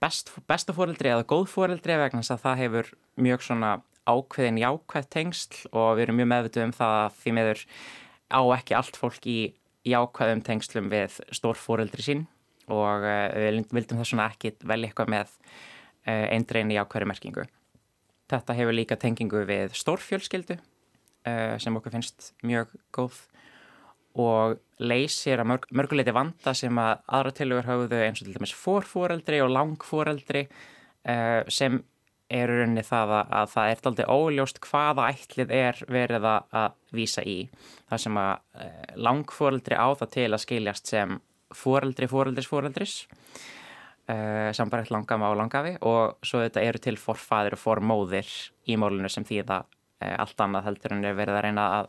best, 0.03 0.33
besta 0.49 0.75
fóreldri 0.77 1.11
eða 1.13 1.27
góð 1.29 1.49
fóreldri 1.51 1.97
vegna 1.99 2.23
þess 2.23 2.37
að 2.37 2.45
það 2.45 2.61
hefur 2.65 2.91
mjög 3.21 3.47
svona 3.47 3.71
ákveðin 4.09 4.61
jákvæð 4.61 5.09
tengsl 5.13 5.71
og 5.71 5.97
við 5.99 6.05
erum 6.07 6.21
mjög 6.21 6.31
meðvituð 6.33 6.67
um 6.67 6.77
það 6.77 6.97
að 6.99 7.17
því 7.21 7.35
meður 7.39 7.65
á 8.31 8.41
ekki 8.57 8.77
allt 8.79 9.01
fólk 9.01 9.27
í 9.31 9.39
jákvæðum 9.91 10.45
tengslum 10.47 10.91
við 10.93 11.19
stórfóreldri 11.35 12.07
sín 12.07 12.27
og 12.71 13.07
uh, 13.07 13.27
við 13.35 13.63
vildum 13.75 14.01
þess 14.01 14.15
vegna 14.15 14.29
ekki 14.31 14.55
velja 14.63 14.91
eitthvað 14.91 15.15
með 15.17 15.37
eindreinu 16.11 16.75
jákvæðri 16.79 17.07
merkingu. 17.11 17.43
Þetta 18.31 18.55
hefur 18.57 18.73
líka 18.73 18.97
tengingu 18.97 19.43
við 19.45 19.75
stórfjölskyldu 19.77 20.57
sem 21.61 21.77
okkur 21.77 21.93
finnst 21.93 22.31
mjög 22.47 22.71
góð 22.97 23.19
og 24.19 24.59
leysir 24.81 25.41
að 25.41 25.51
mörg, 25.53 25.69
mörguleiti 25.77 26.15
vanda 26.15 26.55
sem 26.57 26.79
að 26.81 27.05
aðra 27.07 27.33
tilögur 27.37 27.69
hafðu 27.69 28.01
eins 28.03 28.23
og 28.23 28.27
til 28.27 28.35
dæmis 28.35 28.57
fórfóreldri 28.57 29.41
og 29.45 29.53
langfóreldri 29.55 30.47
uh, 30.49 31.47
sem 31.53 31.79
er 32.31 32.51
rauninni 32.51 32.83
það 32.87 33.15
að, 33.17 33.33
að 33.41 33.49
það 33.55 33.71
er 33.71 33.89
aldrei 33.91 34.11
óljóst 34.15 34.61
hvaða 34.63 35.09
ætlið 35.11 35.55
er 35.55 35.81
verið 35.91 36.29
að 36.31 36.77
vísa 36.95 37.25
í. 37.27 37.39
Það 37.91 38.05
sem 38.05 38.21
að 38.23 38.33
uh, 38.65 38.85
langfóreldri 39.09 39.79
á 39.79 39.89
það 40.01 40.13
til 40.17 40.29
að 40.31 40.45
skiljast 40.47 40.93
sem 40.95 41.17
fóreldri, 41.55 42.07
fóreldris, 42.11 42.51
fóreldris 42.51 42.95
uh, 44.11 44.51
sambarlegt 44.57 44.95
langama 44.95 45.31
og 45.31 45.41
langafi 45.43 45.77
og 45.87 46.23
svo 46.27 46.43
þetta 46.45 46.65
eru 46.67 46.83
til 46.83 46.97
forfæðir 46.99 47.59
og 47.59 47.63
formóðir 47.63 48.31
í 48.71 48.79
mólinu 48.79 49.11
sem 49.11 49.27
þýða 49.27 49.65
allt 50.01 50.41
annað 50.41 50.65
heldur 50.65 50.95
en 50.95 51.03
er 51.05 51.17
verið 51.19 51.37
að 51.37 51.43
reyna 51.45 51.65
að 51.77 51.89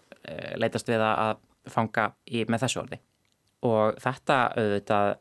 leitast 0.60 0.90
við 0.92 1.00
að 1.06 1.38
fanga 1.70 2.12
í, 2.26 2.46
með 2.50 2.66
þessu 2.66 2.82
orði 2.86 3.02
og 3.68 4.00
þetta 4.02 4.38
auðvitað 4.58 5.12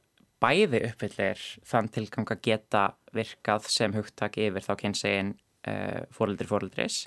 bæði 0.41 0.81
uppfyllir 0.89 1.43
þann 1.69 1.91
tilgang 1.93 2.33
að 2.33 2.43
geta 2.47 2.85
virkað 3.17 3.69
sem 3.69 3.95
hugtak 3.97 4.39
yfir 4.41 4.65
þá 4.65 4.73
kynsegin 4.81 5.35
uh, 5.35 5.73
eh, 5.73 6.01
fóröldri 6.15 6.49
fóröldris 6.49 7.03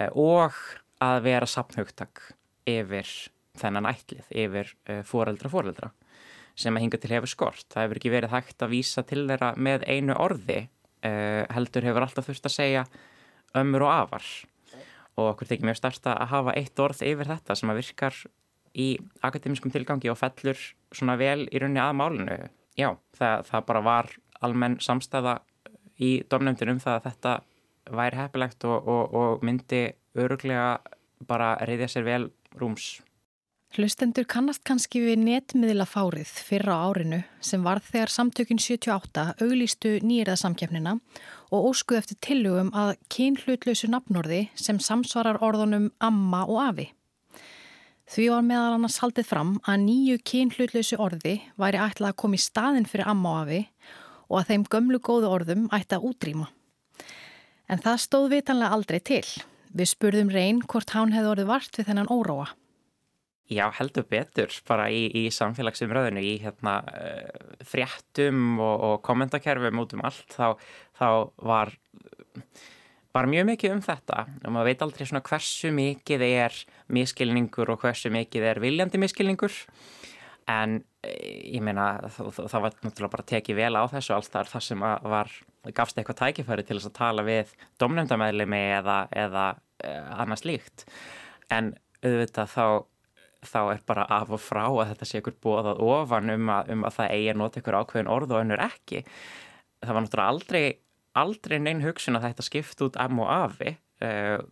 uh, 0.00 0.10
og 0.10 0.56
að 1.04 1.20
vera 1.28 1.46
sapnhugtak 1.46 2.24
yfir 2.68 3.06
þennan 3.58 3.86
ætlið, 3.90 4.26
yfir 4.34 4.72
uh, 4.90 5.04
fóröldra 5.06 5.50
fóröldra 5.52 5.92
sem 6.58 6.74
að 6.74 6.82
hinga 6.82 6.98
til 6.98 7.12
hefur 7.12 7.30
skort. 7.30 7.66
Það 7.70 7.84
hefur 7.84 8.00
ekki 8.00 8.10
verið 8.10 8.32
hægt 8.34 8.62
að 8.66 8.72
vísa 8.72 9.04
til 9.06 9.28
þeirra 9.28 9.52
með 9.54 9.84
einu 9.86 10.16
orði 10.18 10.64
heldur 10.98 11.84
hefur 11.86 12.02
alltaf 12.02 12.26
þurft 12.26 12.48
að 12.48 12.54
segja 12.56 12.80
ömur 13.54 13.84
og 13.86 13.92
afar 13.92 14.24
og 15.14 15.28
okkur 15.28 15.52
þykir 15.52 15.68
mjög 15.68 15.78
starta 15.78 16.16
að 16.18 16.32
hafa 16.32 16.54
eitt 16.58 16.82
orð 16.82 17.04
yfir 17.06 17.30
þetta 17.30 17.54
sem 17.60 17.70
að 17.70 17.78
virkar 17.78 18.18
í 18.78 18.88
akademiskum 19.26 19.72
tilgangi 19.74 20.10
og 20.12 20.18
fellur 20.20 20.58
svona 20.94 21.18
vel 21.20 21.46
í 21.50 21.60
rauninni 21.60 21.82
að 21.82 21.98
málinu. 21.98 22.38
Já, 22.78 22.92
það, 23.18 23.44
það 23.50 23.66
bara 23.70 23.84
var 23.86 24.10
almenn 24.46 24.78
samstæða 24.82 25.38
í 25.98 26.12
domnefndin 26.30 26.76
um 26.76 26.82
það 26.82 27.00
að 27.00 27.08
þetta 27.08 27.34
væri 27.98 28.20
heppilegt 28.20 28.64
og, 28.68 28.88
og, 28.88 29.18
og 29.18 29.44
myndi 29.46 29.82
öruglega 30.18 30.78
bara 31.26 31.56
reyðja 31.66 31.90
sér 31.96 32.06
vel 32.06 32.24
rúms. 32.58 32.98
Hlustendur 33.76 34.24
kannast 34.24 34.62
kannski 34.64 35.02
við 35.04 35.18
netmiðla 35.26 35.84
fárið 35.84 36.30
fyrra 36.46 36.78
árinu 36.88 37.18
sem 37.44 37.64
var 37.66 37.82
þegar 37.84 38.12
samtökun 38.14 38.60
78 38.64 39.24
auglýstu 39.44 39.98
nýjirða 40.00 40.38
samkjafnina 40.40 40.94
og 41.52 41.66
óskuð 41.72 42.00
eftir 42.00 42.20
tillögum 42.24 42.70
að 42.72 42.94
kynhlutlausu 43.12 43.90
nafnorði 43.92 44.46
sem 44.56 44.80
samsvarar 44.80 45.42
orðunum 45.44 45.90
amma 46.00 46.46
og 46.48 46.62
afi. 46.64 46.88
Því 48.08 48.28
var 48.32 48.44
meðal 48.46 48.76
annars 48.78 49.00
haldið 49.02 49.26
fram 49.28 49.56
að 49.68 49.82
nýju 49.84 50.20
kynhlutlausu 50.30 50.96
orði 51.04 51.34
væri 51.60 51.80
ætlað 51.84 52.14
að 52.14 52.20
koma 52.22 52.38
í 52.38 52.40
staðin 52.40 52.88
fyrir 52.88 53.10
amma 53.12 53.34
og 53.34 53.40
afi 53.42 53.58
og 54.28 54.38
að 54.38 54.46
þeim 54.52 54.64
gömlu 54.72 55.00
góðu 55.04 55.28
orðum 55.28 55.66
ætti 55.76 55.96
að 55.96 56.06
útrýma. 56.08 56.46
En 57.68 57.82
það 57.84 58.00
stóð 58.06 58.30
vitanlega 58.32 58.78
aldrei 58.78 58.98
til. 59.04 59.26
Við 59.76 59.90
spurðum 59.90 60.32
reyn 60.32 60.62
hvort 60.64 60.94
hán 60.96 61.12
hefði 61.12 61.32
orðið 61.34 61.50
vart 61.50 61.76
við 61.76 61.90
þennan 61.90 62.08
óróa. 62.08 62.48
Já, 63.48 63.66
heldur 63.76 64.04
betur 64.08 64.52
bara 64.68 64.88
í, 64.92 65.06
í 65.12 65.28
samfélagsumröðinu, 65.32 66.20
í 66.20 66.34
hérna, 66.40 66.78
uh, 66.88 67.60
fréttum 67.64 68.56
og, 68.60 68.74
og 68.88 68.96
kommentarkerfum 69.04 69.84
út 69.84 69.94
um 69.96 70.04
allt, 70.04 70.36
þá, 70.36 70.56
þá 70.96 71.08
var 71.48 71.72
var 73.18 73.30
mjög 73.30 73.48
mikið 73.52 73.76
um 73.76 73.84
þetta. 73.84 74.24
Og 74.44 74.54
maður 74.54 74.70
veit 74.70 74.84
aldrei 74.86 75.06
svona 75.10 75.24
hversu 75.28 75.72
mikið 75.74 76.26
er 76.28 76.58
miskilningur 76.94 77.74
og 77.74 77.82
hversu 77.84 78.12
mikið 78.14 78.50
er 78.52 78.62
viljandi 78.64 79.00
miskilningur 79.02 79.62
en 80.48 80.78
eh, 81.04 81.54
ég 81.56 81.62
meina 81.64 82.08
það 82.08 82.62
var 82.64 82.76
náttúrulega 82.80 83.12
bara 83.12 83.26
tekið 83.28 83.58
vel 83.58 83.72
á 83.76 83.84
þessu 83.92 84.14
alls 84.16 84.30
þar 84.32 84.48
þar 84.48 84.64
sem 84.64 84.84
var 84.84 85.32
gafst 85.76 85.98
eitthvað 86.00 86.20
tækifæri 86.22 86.64
til 86.64 86.78
þess 86.78 86.90
að 86.90 86.98
tala 86.98 87.24
við 87.26 87.52
domnefndamæðlimi 87.82 88.62
eða, 88.78 89.00
eða 89.12 89.48
eh, 89.84 90.12
annars 90.22 90.46
líkt 90.48 90.86
en 91.52 91.74
auðvitað 92.00 92.54
þá 92.54 92.64
þá 93.46 93.60
er 93.74 93.82
bara 93.86 94.06
af 94.10 94.32
og 94.34 94.40
frá 94.42 94.64
að 94.66 94.88
þetta 94.92 95.06
sé 95.06 95.20
ykkur 95.20 95.36
bóðað 95.44 95.82
ofan 95.84 96.32
um 96.32 96.48
að, 96.50 96.72
um 96.74 96.86
að 96.88 96.96
það 96.96 97.12
eigi 97.14 97.28
að 97.32 97.38
nota 97.38 97.60
ykkur 97.60 97.78
ákveðin 97.78 98.10
orð 98.10 98.34
og 98.34 98.42
önnur 98.42 98.62
ekki. 98.64 99.02
Það 99.78 99.94
var 99.94 100.04
náttúrulega 100.04 100.32
aldrei 100.32 100.62
aldrei 101.18 101.58
neinn 101.62 101.84
hugsun 101.84 102.18
að 102.18 102.30
þetta 102.30 102.46
skipt 102.46 102.82
út 102.86 102.98
am 103.00 103.22
og 103.24 103.30
afi. 103.32 103.76
Uh, 104.02 104.42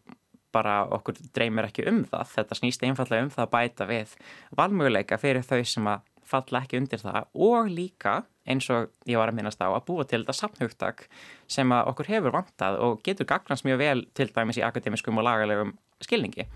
bara 0.56 0.80
okkur 0.96 1.18
dreymir 1.36 1.68
ekki 1.68 1.84
um 1.90 2.02
það. 2.08 2.30
Þetta 2.34 2.58
snýst 2.60 2.84
einfallega 2.86 3.26
um 3.26 3.32
það 3.32 3.44
að 3.44 3.54
bæta 3.54 3.88
við 3.90 4.14
valmöguleika 4.56 5.18
fyrir 5.20 5.44
þau 5.44 5.60
sem 5.68 5.90
að 5.90 6.04
falla 6.26 6.62
ekki 6.64 6.80
undir 6.80 7.02
það. 7.02 7.28
Og 7.46 7.70
líka 7.70 8.16
eins 8.46 8.68
og 8.72 8.90
ég 9.08 9.18
var 9.18 9.30
að 9.30 9.38
minnast 9.40 9.62
á 9.62 9.68
að 9.68 9.84
búa 9.88 10.06
til 10.06 10.22
þetta 10.22 10.36
samhugtak 10.36 11.06
sem 11.50 11.72
að 11.74 11.90
okkur 11.92 12.10
hefur 12.10 12.34
vantað 12.34 12.78
og 12.82 13.02
getur 13.06 13.28
gagnast 13.28 13.66
mjög 13.66 13.82
vel 13.82 14.04
til 14.16 14.28
dæmis 14.34 14.60
í 14.60 14.64
akademiskum 14.66 15.18
og 15.18 15.26
lagalegum 15.26 15.74
skilningi. 16.04 16.46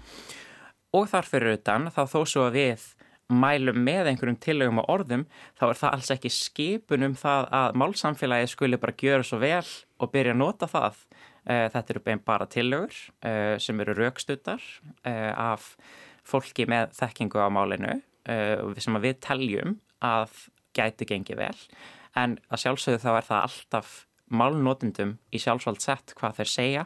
Og 0.94 1.06
þarfur 1.10 1.52
utan 1.52 1.90
þá 1.94 2.02
þó 2.10 2.20
svo 2.26 2.46
að 2.48 2.58
við 2.58 2.86
mælum 3.30 3.78
með 3.84 4.10
einhverjum 4.10 4.38
tilögum 4.42 4.80
og 4.82 4.90
orðum 4.92 5.24
þá 5.58 5.64
er 5.68 5.78
það 5.80 5.94
alls 5.94 6.10
ekki 6.14 6.32
skipun 6.34 7.06
um 7.06 7.16
það 7.18 7.48
að 7.60 7.78
málsamfélagi 7.82 8.50
skuli 8.50 8.80
bara 8.80 8.96
gjöra 8.98 9.26
svo 9.26 9.40
vel 9.42 9.66
og 10.00 10.12
byrja 10.12 10.34
að 10.34 10.40
nota 10.42 10.68
það. 10.70 11.02
Eh, 11.48 11.66
þetta 11.72 11.94
eru 11.94 12.18
bara 12.24 12.46
tilögur 12.46 12.96
eh, 13.24 13.56
sem 13.58 13.80
eru 13.80 13.94
raukstuttar 13.96 14.60
eh, 15.08 15.32
af 15.32 15.76
fólki 16.24 16.66
með 16.68 16.92
þekkingu 16.98 17.40
á 17.40 17.48
málinu 17.48 18.00
sem 18.76 18.96
við 19.00 19.16
teljum 19.24 19.78
að 20.04 20.34
gæti 20.76 21.06
gengið 21.08 21.38
vel 21.40 21.56
en 22.20 22.36
að 22.52 22.60
sjálfsögðu 22.62 23.00
þá 23.00 23.08
er 23.14 23.26
það 23.26 23.46
alltaf 23.46 23.94
málnotundum 24.28 25.14
í 25.32 25.40
sjálfsvald 25.40 25.80
sett 25.82 26.12
hvað 26.18 26.36
þeir 26.36 26.50
segja 26.52 26.84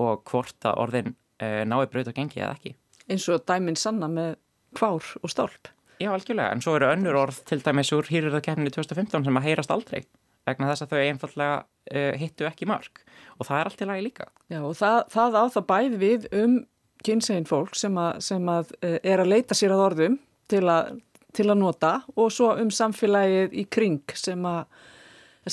og 0.00 0.24
hvort 0.32 0.66
að 0.66 0.80
orðin 0.80 1.12
nái 1.38 1.84
bröð 1.92 2.10
og 2.10 2.16
gengið 2.16 2.40
eða 2.40 2.56
ekki. 2.56 2.72
Eins 3.12 3.28
og 3.28 3.44
dæminn 3.46 3.78
sanna 3.78 4.08
með 4.10 4.38
kvár 4.76 5.14
og 5.22 5.32
stálp. 5.32 5.70
Já, 6.02 6.10
algjörlega, 6.10 6.50
en 6.52 6.62
svo 6.64 6.74
eru 6.76 6.90
önnur 6.90 7.16
orð 7.16 7.38
til 7.48 7.60
dæmis 7.62 7.92
úr 7.94 8.08
hýrurðarkefninni 8.10 8.72
2015 8.74 9.24
sem 9.28 9.38
að 9.38 9.46
heyrast 9.46 9.72
aldrei 9.72 10.02
vegna 10.44 10.68
þess 10.70 10.84
að 10.84 10.92
þau 10.92 11.00
einfallega 11.00 11.56
uh, 11.62 12.12
hittu 12.20 12.46
ekki 12.48 12.68
mark 12.68 13.02
og 13.38 13.48
það 13.48 13.58
er 13.58 13.70
allt 13.70 13.82
í 13.82 13.88
lagi 13.88 14.04
líka. 14.06 14.28
Já, 14.52 14.60
og 14.60 14.76
það, 14.78 14.98
það 15.14 15.38
á 15.38 15.44
það 15.54 15.66
bæð 15.70 15.98
við 16.02 16.26
um 16.42 16.56
kynsegin 17.04 17.48
fólk 17.48 17.78
sem 17.78 17.98
að, 18.00 18.20
sem 18.26 18.50
að 18.52 18.72
uh, 18.80 18.96
er 19.00 19.22
að 19.22 19.30
leita 19.32 19.56
sér 19.56 19.74
að 19.76 19.84
orðum 19.88 20.18
til 20.52 20.64
að, 20.68 20.96
til 21.36 21.48
að 21.48 21.60
nota 21.62 21.94
og 22.14 22.32
svo 22.34 22.52
um 22.60 22.72
samfélagið 22.74 23.56
í 23.60 23.66
kring 23.72 24.16
sem 24.18 24.44
að 24.48 24.64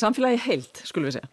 samfélagið 0.02 0.46
heilt, 0.48 0.84
skulum 0.88 1.12
við 1.12 1.20
segja. 1.20 1.32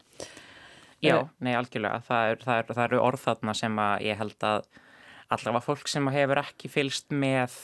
Já, 0.98 1.14
uh, 1.20 1.26
nei, 1.42 1.54
algjörlega, 1.54 2.02
það 2.06 2.34
eru 2.34 2.52
er, 2.54 2.70
er, 2.74 2.84
er 2.86 3.00
orð 3.00 3.24
þarna 3.26 3.54
sem 3.54 3.82
að 3.82 4.06
ég 4.08 4.18
held 4.18 4.46
að 4.46 4.70
allavega 5.34 5.64
fólk 5.64 5.90
sem 5.90 6.08
hefur 6.14 6.42
ekki 6.42 6.70
fylst 6.72 7.12
með 7.12 7.56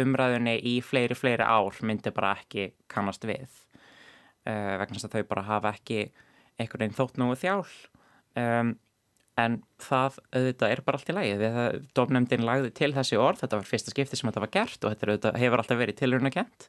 umræðunni 0.00 0.56
í 0.70 0.76
fleiri, 0.86 1.16
fleiri 1.18 1.46
ár 1.46 1.80
myndi 1.86 2.12
bara 2.14 2.36
ekki 2.38 2.70
kannast 2.90 3.26
við 3.26 3.48
uh, 4.46 4.76
vegna 4.80 4.96
þess 4.96 5.08
að 5.08 5.16
þau 5.18 5.30
bara 5.32 5.48
hafa 5.48 5.74
ekki 5.74 6.04
einhvern 6.60 6.84
veginn 6.84 6.96
þótt 6.98 7.18
nú 7.18 7.32
þjál. 7.38 7.66
Um, 8.38 8.76
en 9.40 9.60
það 9.80 10.18
auðvitað 10.34 10.72
er 10.74 10.82
bara 10.84 11.00
allt 11.00 11.10
í 11.10 11.14
það, 11.40 11.76
dofnefndin 11.96 12.46
lagði 12.46 12.72
til 12.76 12.90
þessi 12.96 13.18
orð 13.20 13.42
þetta 13.44 13.60
var 13.60 13.68
fyrsta 13.68 13.94
skipti 13.94 14.18
sem 14.18 14.28
þetta 14.28 14.42
var 14.44 14.52
gert 14.54 14.84
og 14.84 14.92
þetta 14.92 15.08
auðvitað, 15.08 15.38
hefur 15.42 15.62
alltaf 15.62 15.80
verið 15.80 15.98
tilurinn 16.00 16.30
að 16.30 16.36
kent 16.36 16.66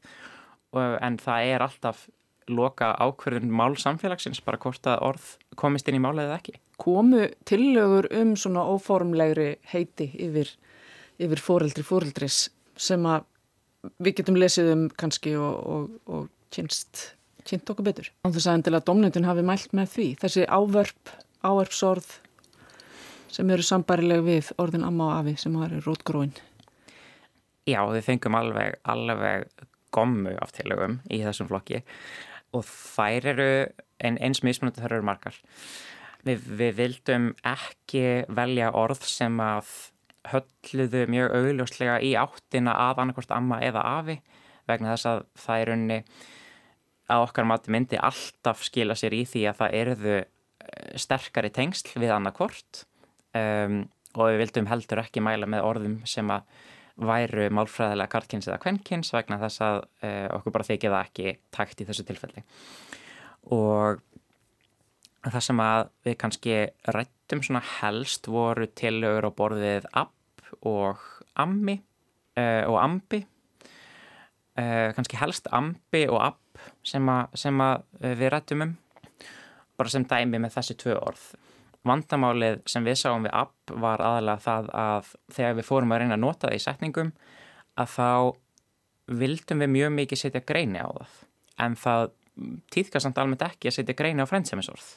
en 0.79 1.17
það 1.21 1.49
er 1.51 1.65
alltaf 1.65 2.05
loka 2.53 2.91
ákverðin 3.01 3.53
mál 3.53 3.75
samfélagsins 3.79 4.41
bara 4.45 4.59
hvort 4.61 4.87
að 4.89 5.03
orð 5.09 5.29
komist 5.59 5.89
inn 5.89 5.99
í 5.99 6.03
málið 6.03 6.27
eða 6.27 6.37
ekki. 6.39 6.55
Komu 6.81 7.27
tillögur 7.47 8.07
um 8.21 8.35
svona 8.39 8.65
óformlegri 8.69 9.55
heiti 9.71 10.09
yfir, 10.25 10.49
yfir 11.21 11.43
fóreldri 11.43 11.85
fóreldris 11.85 12.47
sem 12.79 13.05
að 13.05 13.27
við 14.01 14.21
getum 14.21 14.37
lesið 14.39 14.71
um 14.75 14.83
kannski 14.97 15.35
og, 15.37 15.57
og, 15.75 15.89
og 16.05 16.29
kynst, 16.53 17.11
kynnt 17.47 17.69
okkur 17.71 17.87
betur. 17.87 18.11
Þess 18.27 18.47
að 18.47 18.59
endilega 18.59 18.87
domnendin 18.89 19.29
hafi 19.29 19.45
mælt 19.45 19.73
með 19.77 19.95
því. 19.95 20.07
Þessi 20.21 20.45
ávörp, 20.49 21.15
ávörpsorð 21.45 22.11
sem 23.31 23.51
eru 23.53 23.65
sambarileg 23.65 24.23
við 24.25 24.51
orðin 24.61 24.85
amma 24.87 25.11
og 25.11 25.19
afi 25.21 25.37
sem 25.39 25.55
har 25.61 25.73
rótgróin. 25.85 26.33
Já, 27.69 27.79
við 27.87 28.03
fengum 28.07 28.35
alveg, 28.35 28.79
alveg 28.89 29.47
gommu 29.93 30.33
af 30.41 30.53
tillögum 30.55 30.99
í 31.11 31.21
þessum 31.23 31.49
flokki 31.51 31.81
og 32.55 32.65
þær 32.67 33.31
eru 33.33 33.49
ein, 34.01 34.17
eins 34.19 34.43
mismunandi 34.43 34.83
þar 34.83 34.97
eru 34.97 35.07
margar. 35.07 35.37
Við, 36.25 36.43
við 36.59 36.75
vildum 36.77 37.31
ekki 37.47 38.03
velja 38.29 38.69
orð 38.77 39.01
sem 39.09 39.39
að 39.41 39.71
hölluðu 40.29 41.07
mjög 41.09 41.33
augljóslega 41.39 41.95
í 42.05 42.11
áttina 42.19 42.75
að 42.77 43.01
annarkort 43.01 43.33
amma 43.33 43.57
eða 43.65 43.85
afi 43.97 44.19
vegna 44.69 44.93
þess 44.93 45.09
að 45.09 45.23
það 45.41 45.63
er 45.63 45.71
unni 45.75 45.97
að 47.11 47.23
okkar 47.25 47.47
mati 47.49 47.73
myndi 47.73 47.99
alltaf 47.99 48.61
skila 48.63 48.95
sér 48.97 49.15
í 49.17 49.23
því 49.27 49.47
að 49.49 49.57
það 49.63 49.77
eruðu 49.79 50.13
eh, 50.19 50.91
sterkari 51.01 51.51
tengsl 51.53 51.95
við 51.99 52.13
annarkort 52.15 52.83
um, 53.35 53.81
og 54.13 54.29
við 54.29 54.41
vildum 54.43 54.69
heldur 54.69 55.01
ekki 55.01 55.23
mæla 55.23 55.49
með 55.49 55.65
orðum 55.67 55.97
sem 56.07 56.29
að 56.31 56.45
væru 57.05 57.47
málfræðilega 57.53 58.11
kartkins 58.11 58.47
eða 58.49 58.59
kvennkins 58.61 59.11
vegna 59.15 59.39
þess 59.41 59.63
að 59.65 59.77
uh, 59.81 60.27
okkur 60.37 60.55
bara 60.55 60.67
þykja 60.67 60.93
það 60.93 61.09
ekki 61.09 61.33
takt 61.55 61.81
í 61.81 61.87
þessu 61.89 62.05
tilfelli. 62.07 62.43
Og 63.55 64.01
það 65.25 65.45
sem 65.47 65.63
að 65.63 65.81
við 66.07 66.17
kannski 66.21 66.55
rættum 66.95 67.43
svona 67.45 67.63
helst 67.79 68.29
voru 68.31 68.67
tilögur 68.77 69.29
á 69.29 69.31
borðið 69.37 69.89
app 69.91 70.45
og 70.67 71.01
ammi 71.41 71.79
uh, 72.37 72.63
og 72.69 72.77
ambi. 72.81 73.23
Uh, 74.59 74.91
kannski 74.97 75.19
helst 75.21 75.47
ambi 75.55 76.05
og 76.11 76.19
app 76.25 76.65
sem, 76.85 77.05
a, 77.09 77.23
sem 77.33 77.61
að 77.63 77.85
við 78.01 78.33
rættum 78.33 78.67
um. 78.67 78.75
Bara 79.79 79.89
sem 79.89 80.05
dæmi 80.05 80.37
með 80.41 80.59
þessi 80.59 80.77
tvö 80.77 80.99
orð 80.99 81.31
vandamálið 81.87 82.61
sem 82.69 82.85
við 82.85 82.99
sáum 83.01 83.25
við 83.25 83.35
app 83.37 83.73
var 83.81 84.03
aðalega 84.05 84.43
það 84.45 84.71
að 84.77 85.11
þegar 85.33 85.55
við 85.57 85.67
fórum 85.67 85.93
að 85.93 86.03
reyna 86.03 86.17
að 86.17 86.23
nota 86.25 86.47
það 86.47 86.57
í 86.57 86.63
setningum 86.65 87.13
að 87.81 87.93
þá 87.95 88.09
vildum 89.21 89.63
við 89.63 89.73
mjög 89.75 89.95
mikið 89.97 90.21
setja 90.21 90.43
greini 90.45 90.83
á 90.83 90.89
það. 90.89 91.15
En 91.61 91.77
það 91.77 92.03
týðkast 92.73 93.05
samt 93.05 93.21
almennt 93.21 93.45
ekki 93.45 93.69
að 93.69 93.79
setja 93.79 93.97
greini 93.97 94.23
á 94.23 94.29
frendsemisórð 94.29 94.93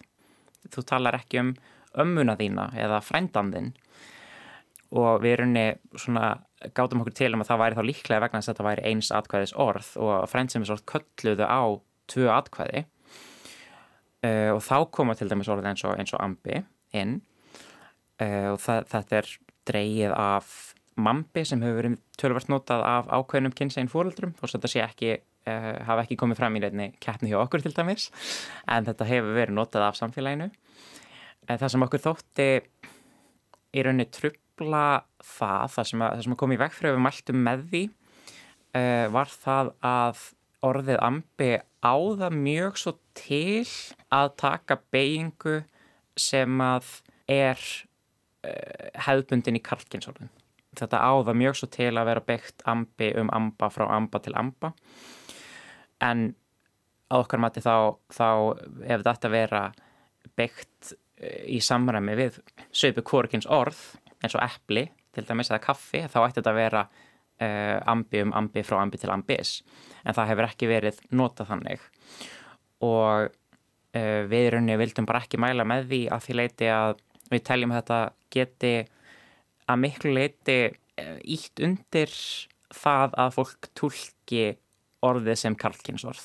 þú 0.73 0.85
talar 0.89 1.19
ekki 1.19 1.41
um 1.43 1.53
ömmuna 2.01 2.37
þína 2.39 2.71
eða 2.81 3.01
frendandin 3.05 3.73
og 4.95 5.23
við 5.23 5.37
erum 5.37 5.57
svona 5.99 6.35
gátum 6.75 7.03
okkur 7.03 7.17
til 7.17 7.33
um 7.35 7.43
að 7.43 7.51
það 7.51 7.63
væri 7.63 7.79
þá 7.79 7.89
líklega 7.89 8.25
vegna 8.25 8.41
að 8.41 8.51
þetta 8.51 8.67
væri 8.69 8.85
eins 8.91 9.11
atkvæðis 9.15 9.55
orð 9.61 9.89
og 10.01 10.29
frendsemisórð 10.31 10.85
kölluðu 10.89 11.49
á 11.49 11.63
tvö 12.11 12.29
atkvæði. 12.33 12.85
Uh, 14.25 14.55
og 14.55 14.63
þá 14.65 14.77
koma 14.89 15.13
til 15.19 15.29
dæmis 15.29 15.51
orð 15.53 15.67
eins 15.69 15.83
og, 15.85 15.99
eins 16.01 16.15
og 16.17 16.23
ambi 16.25 16.63
inn 16.97 17.19
uh, 18.23 18.55
og 18.55 18.61
það, 18.63 18.87
þetta 18.93 19.21
er 19.21 19.31
dreyið 19.71 20.15
af 20.17 20.55
mambi 20.95 21.43
sem 21.49 21.63
hefur 21.65 21.81
verið 21.81 21.97
tölvart 22.21 22.51
notað 22.53 22.85
af 22.87 23.09
ákveðnum 23.11 23.55
kynsegin 23.57 23.91
fóröldrum 23.91 24.35
og 24.39 24.53
þetta 24.53 24.71
sé 24.71 24.83
ekki, 24.85 25.17
uh, 25.51 25.73
hafa 25.89 26.05
ekki 26.05 26.19
komið 26.21 26.41
fram 26.41 26.59
í 26.59 26.63
reyni 26.63 26.91
keppni 27.03 27.33
hjá 27.33 27.41
okkur 27.43 27.65
til 27.65 27.75
dæmis 27.75 28.11
en 28.71 28.87
þetta 28.87 29.09
hefur 29.11 29.35
verið 29.41 29.59
notað 29.59 29.89
af 29.89 29.99
samfélaginu. 29.99 30.51
Uh, 31.49 31.57
það 31.57 31.69
sem 31.75 31.87
okkur 31.89 32.05
þótti 32.07 32.49
í 33.75 33.83
rauninni 33.83 34.09
trubla 34.15 34.87
það, 35.19 35.75
það 35.75 35.91
sem, 35.91 36.07
að, 36.07 36.17
það 36.17 36.25
sem 36.29 36.39
kom 36.45 36.55
í 36.55 36.63
vegfröfu 36.63 37.05
mæltum 37.05 37.45
með 37.49 37.69
því 37.73 37.85
var 39.15 39.29
það 39.31 39.69
að 39.87 40.23
orðið 40.67 40.97
ambi 41.05 41.51
áða 41.85 42.31
mjög 42.35 42.79
svo 42.81 42.95
til 43.15 43.63
að 44.15 44.33
taka 44.41 44.81
beigingu 44.91 45.61
sem 46.21 46.61
að 46.63 46.89
er 47.31 47.61
uh, 48.45 48.89
hefðbundin 49.07 49.59
í 49.59 49.63
karlkinsorðin. 49.65 50.33
Þetta 50.75 51.03
áða 51.07 51.37
mjög 51.39 51.59
svo 51.59 51.69
til 51.71 51.93
að 51.95 52.09
vera 52.11 52.25
byggt 52.27 52.65
ambi 52.71 53.13
um 53.21 53.31
amba 53.35 53.71
frá 53.71 53.87
amba 53.95 54.21
til 54.23 54.35
amba. 54.39 54.73
En 56.03 56.33
á 57.13 57.15
okkar 57.21 57.43
mati 57.43 57.63
þá, 57.63 57.95
þá 58.11 58.29
ef 58.91 59.07
þetta 59.07 59.33
vera 59.33 59.65
byggt 60.39 60.95
uh, 60.95 61.41
í 61.47 61.61
samræmi 61.63 62.19
við 62.19 62.41
söpu 62.75 63.05
kvorkins 63.07 63.49
orð 63.51 63.81
eins 64.25 64.35
og 64.35 64.45
eppli 64.45 64.89
til 65.15 65.27
dæmis 65.29 65.51
eða 65.53 65.63
kaffi 65.63 66.03
þá 66.11 66.19
ætti 66.25 66.41
þetta 66.41 66.53
að 66.53 66.59
vera 66.59 66.85
uh, 66.89 67.79
ambi 67.91 68.25
um 68.25 68.35
ambi 68.37 68.65
frá 68.67 68.81
ambi 68.83 69.01
til 69.01 69.13
ambis. 69.15 69.61
En 70.05 70.17
það 70.17 70.33
hefur 70.33 70.49
ekki 70.49 70.71
verið 70.71 71.01
notað 71.15 71.53
þannig. 71.53 71.89
Og 72.85 73.31
við 73.95 74.49
rauninni 74.55 74.79
vildum 74.81 75.07
bara 75.07 75.23
ekki 75.23 75.39
mæla 75.39 75.67
með 75.69 75.89
því 75.91 76.01
að 76.15 76.25
því 76.25 76.37
leiti 76.41 76.71
að 76.75 76.97
við 77.31 77.45
teljum 77.47 77.75
þetta 77.75 77.99
geti 78.35 78.73
að 79.71 79.81
miklu 79.81 80.15
leiti 80.17 80.59
ítt 81.35 81.63
undir 81.65 82.15
það 82.75 83.15
að 83.23 83.37
fólk 83.37 83.69
tólki 83.79 84.47
orðið 85.05 85.39
sem 85.41 85.57
karlkinsorð 85.59 86.25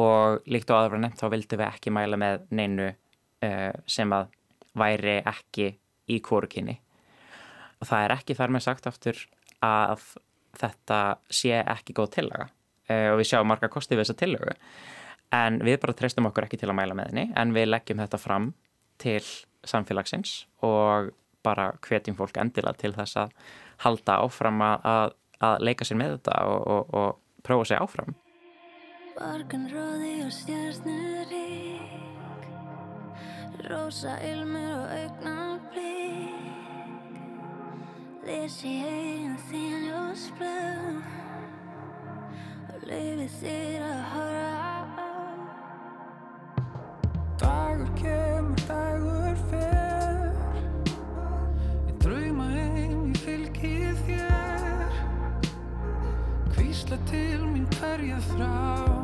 og 0.00 0.48
líkt 0.48 0.72
og 0.72 0.78
aðra 0.78 1.02
nefnt 1.02 1.20
þá 1.20 1.28
vildum 1.34 1.60
við 1.60 1.68
ekki 1.68 1.92
mæla 1.92 2.18
með 2.20 2.46
neinu 2.56 2.88
uh, 2.88 3.72
sem 3.84 4.12
að 4.16 4.32
væri 4.78 5.18
ekki 5.28 5.68
í 6.08 6.18
kórukinni 6.24 6.78
og 7.82 7.88
það 7.90 8.06
er 8.06 8.14
ekki 8.16 8.36
þar 8.38 8.54
með 8.54 8.64
sagt 8.64 8.88
aftur 8.88 9.18
að 9.62 10.04
þetta 10.58 10.98
sé 11.32 11.56
ekki 11.60 11.94
góð 11.96 12.10
tillaga. 12.18 12.48
Og 12.92 13.16
við 13.20 13.28
sjáum 13.30 13.48
marga 13.48 13.70
kosti 13.72 13.96
við 13.96 14.04
þessa 14.04 14.18
tillögu 14.20 14.54
en 15.32 15.58
við 15.64 15.80
bara 15.82 15.96
treystum 15.96 16.28
okkur 16.28 16.46
ekki 16.46 16.60
til 16.60 16.70
að 16.70 16.78
mæla 16.78 16.96
með 16.98 17.10
henni 17.10 17.26
en 17.38 17.54
við 17.56 17.70
leggjum 17.70 18.02
þetta 18.02 18.20
fram 18.20 18.52
til 19.02 19.22
samfélagsins 19.66 20.42
og 20.66 21.12
bara 21.42 21.72
hvetjum 21.82 22.16
fólk 22.18 22.38
endilega 22.38 22.78
til 22.78 22.92
þess 22.94 23.18
að 23.24 23.34
halda 23.84 24.20
áfram 24.22 24.62
að, 24.62 25.14
að 25.42 25.64
leika 25.66 25.86
sér 25.86 25.98
með 25.98 26.16
þetta 26.16 26.34
og, 26.50 26.60
og, 26.74 26.94
og 26.94 27.42
prófa 27.46 27.72
sér 27.72 27.82
áfram. 27.82 28.14
Borganróði 29.16 30.14
og 30.26 30.32
stjárnurík 30.32 31.98
Rósa 33.68 34.14
ilmur 34.26 34.72
og 34.78 34.86
augna 34.96 35.34
blík 35.74 36.42
Lesi 38.26 38.72
eigin 38.86 39.36
þín 39.50 39.90
og 39.98 40.14
splöð 40.16 41.02
og 42.72 42.88
lifið 42.88 43.38
þér 43.42 43.86
að 43.90 44.02
horfa 44.14 44.51
Hvísla 56.92 57.06
til 57.08 57.44
mín 57.48 57.64
hverja 57.72 58.18
þrá 58.20 59.01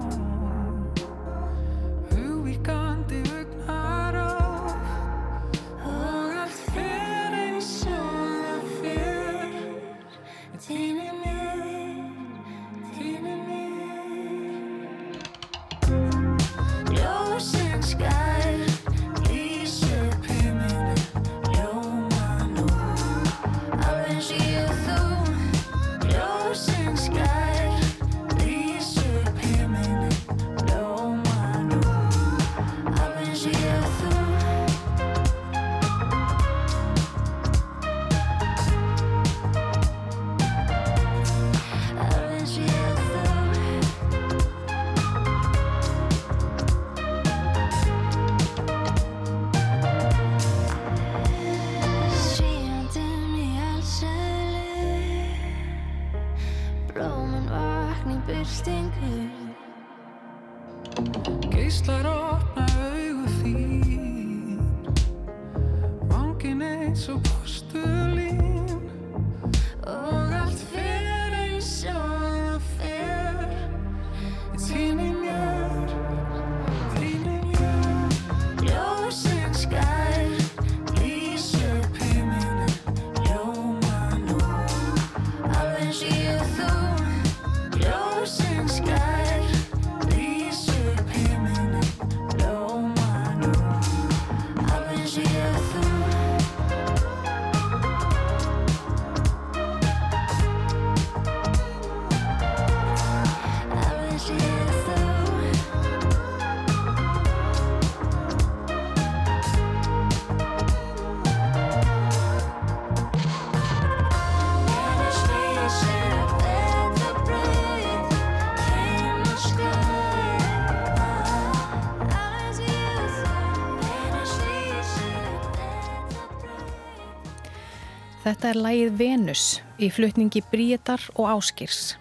Þetta 128.48 128.56
er 128.56 128.64
lagið 128.64 128.92
Venus 128.96 129.40
í 129.76 129.90
flutningi 129.92 130.40
Bríetar 130.48 131.02
og 131.20 131.26
Áskirs. 131.34 131.98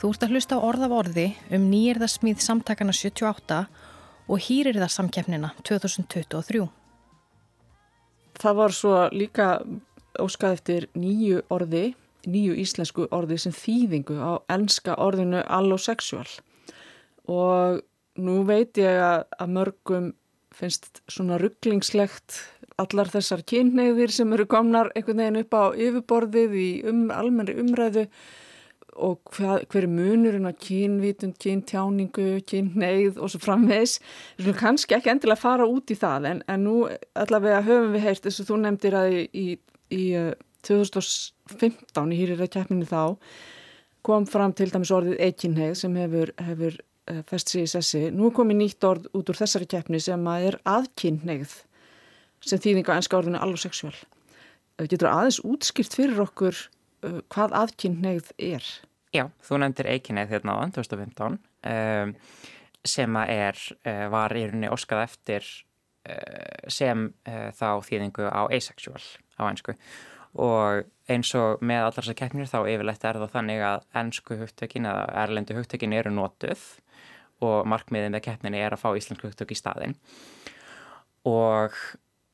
Þú 0.00 0.08
ert 0.10 0.24
að 0.26 0.32
hlusta 0.34 0.56
á 0.58 0.66
orð 0.66 0.86
af 0.88 0.94
orði 0.96 1.26
um 1.54 1.68
nýjirðasmíð 1.70 2.40
samtakana 2.42 2.90
78 2.90 3.58
og 4.26 4.42
hýrirðarsamkeppnina 4.42 5.52
2023. 5.62 6.64
Það 8.42 8.58
var 8.58 8.74
svo 8.74 9.04
líka 9.14 9.46
óskað 10.18 10.56
eftir 10.58 10.88
nýju 10.98 11.44
orði, 11.46 11.92
nýju 12.26 12.58
íslensku 12.58 13.06
orði 13.14 13.38
sem 13.44 13.54
þýðingu 13.54 14.18
á 14.18 14.42
enska 14.58 14.98
orðinu 14.98 15.46
allosexual. 15.46 16.26
Og 17.30 17.84
nú 18.18 18.40
veit 18.50 18.82
ég 18.82 18.98
að 18.98 19.54
mörgum 19.54 20.10
finnst 20.50 21.04
svona 21.06 21.38
rugglingslegt 21.38 22.42
allar 22.78 23.10
þessar 23.10 23.42
kynneigðir 23.48 24.12
sem 24.14 24.34
eru 24.34 24.46
komnar 24.50 24.92
einhvern 24.94 25.22
veginn 25.22 25.40
upp 25.42 25.56
á 25.58 25.64
yfirborðið 25.74 26.54
í 26.58 26.68
um, 26.86 27.08
almenni 27.14 27.56
umræðu 27.58 28.06
og 28.98 29.20
hvað, 29.34 29.64
hver 29.70 29.86
er 29.86 29.92
munurinn 29.92 30.48
á 30.50 30.54
kynvítund, 30.58 31.36
kyntjáningu, 31.42 32.40
kynneigð 32.48 33.20
og 33.22 33.30
svo 33.30 33.40
framvegs. 33.42 33.98
Við 34.38 34.48
skulum 34.48 34.58
kannski 34.58 34.96
ekki 34.96 35.12
endilega 35.12 35.42
fara 35.42 35.68
út 35.70 35.92
í 35.94 35.98
það 35.98 36.30
en, 36.32 36.42
en 36.50 36.66
nú 36.66 36.80
allavega 37.18 37.62
höfum 37.66 37.94
við 37.94 38.06
heyrt 38.08 38.26
þess 38.26 38.42
að 38.42 38.50
þú 38.50 38.58
nefndir 38.64 38.98
að 38.98 39.12
í, 39.12 39.22
í, 39.28 39.46
í 39.94 40.02
uh, 40.18 40.32
2015 40.66 42.12
í 42.14 42.18
hýrira 42.18 42.50
keppninu 42.50 42.88
þá 42.88 43.02
kom 44.06 44.26
fram 44.26 44.54
til 44.56 44.70
dæmis 44.72 44.92
orðið 44.94 45.22
eikinheið 45.28 45.78
sem 45.78 45.96
hefur, 45.98 46.34
hefur 46.42 46.78
uh, 46.78 47.22
fest 47.28 47.54
sig 47.54 47.66
í 47.66 47.70
sessi. 47.70 48.04
Nú 48.14 48.32
komið 48.34 48.62
nýtt 48.62 48.88
orð 48.88 49.10
út 49.14 49.30
úr 49.30 49.42
þessari 49.42 49.70
keppni 49.70 50.02
sem 50.02 50.30
að 50.30 50.50
er 50.52 50.60
aðkynneigð 50.78 51.58
sem 52.44 52.60
þýðinga 52.62 52.94
á 52.94 52.98
enska 52.98 53.18
orðinu 53.18 53.40
allosexual. 53.42 53.94
Getur 54.78 55.10
aðeins 55.10 55.40
útskýrt 55.42 55.96
fyrir 55.98 56.20
okkur 56.22 56.54
uh, 56.54 57.20
hvað 57.32 57.56
aðkynneigð 57.62 58.34
er? 58.38 58.66
Já, 59.14 59.24
þú 59.42 59.62
nefndir 59.62 59.88
eikinnið 59.94 60.34
hérna 60.34 60.58
á 60.60 60.68
2015 60.76 61.38
um, 61.38 62.12
sem 62.86 63.16
er, 63.24 63.58
uh, 63.82 64.04
var 64.12 64.36
í 64.36 64.44
rauninni 64.46 64.70
óskað 64.70 65.06
eftir 65.06 65.48
uh, 66.06 66.68
sem 66.70 67.08
uh, 67.26 67.48
þá 67.56 67.80
þýðingu 67.88 68.28
á 68.28 68.46
asexual 68.46 69.02
á 69.40 69.42
einsku 69.48 69.74
og 70.38 70.84
eins 71.08 71.30
og 71.38 71.62
með 71.64 71.86
allar 71.86 71.96
þessar 71.96 72.18
keppnir 72.18 72.50
þá 72.50 72.58
yfirleitt 72.68 73.06
er 73.08 73.18
það 73.22 73.32
þannig 73.32 73.62
að 73.64 73.86
ennsku 74.02 74.36
hugtökin 74.42 74.88
eða 74.90 75.06
erlendu 75.24 75.56
hugtökin 75.56 75.96
eru 75.96 76.12
notuð 76.12 76.66
og 77.44 77.64
markmiðið 77.70 78.12
með 78.12 78.24
keppninni 78.26 78.60
er 78.60 78.76
að 78.76 78.82
fá 78.82 78.90
íslensku 78.98 79.30
hugtök 79.30 79.54
í 79.54 79.58
staðinn 79.58 79.96
og 81.28 81.76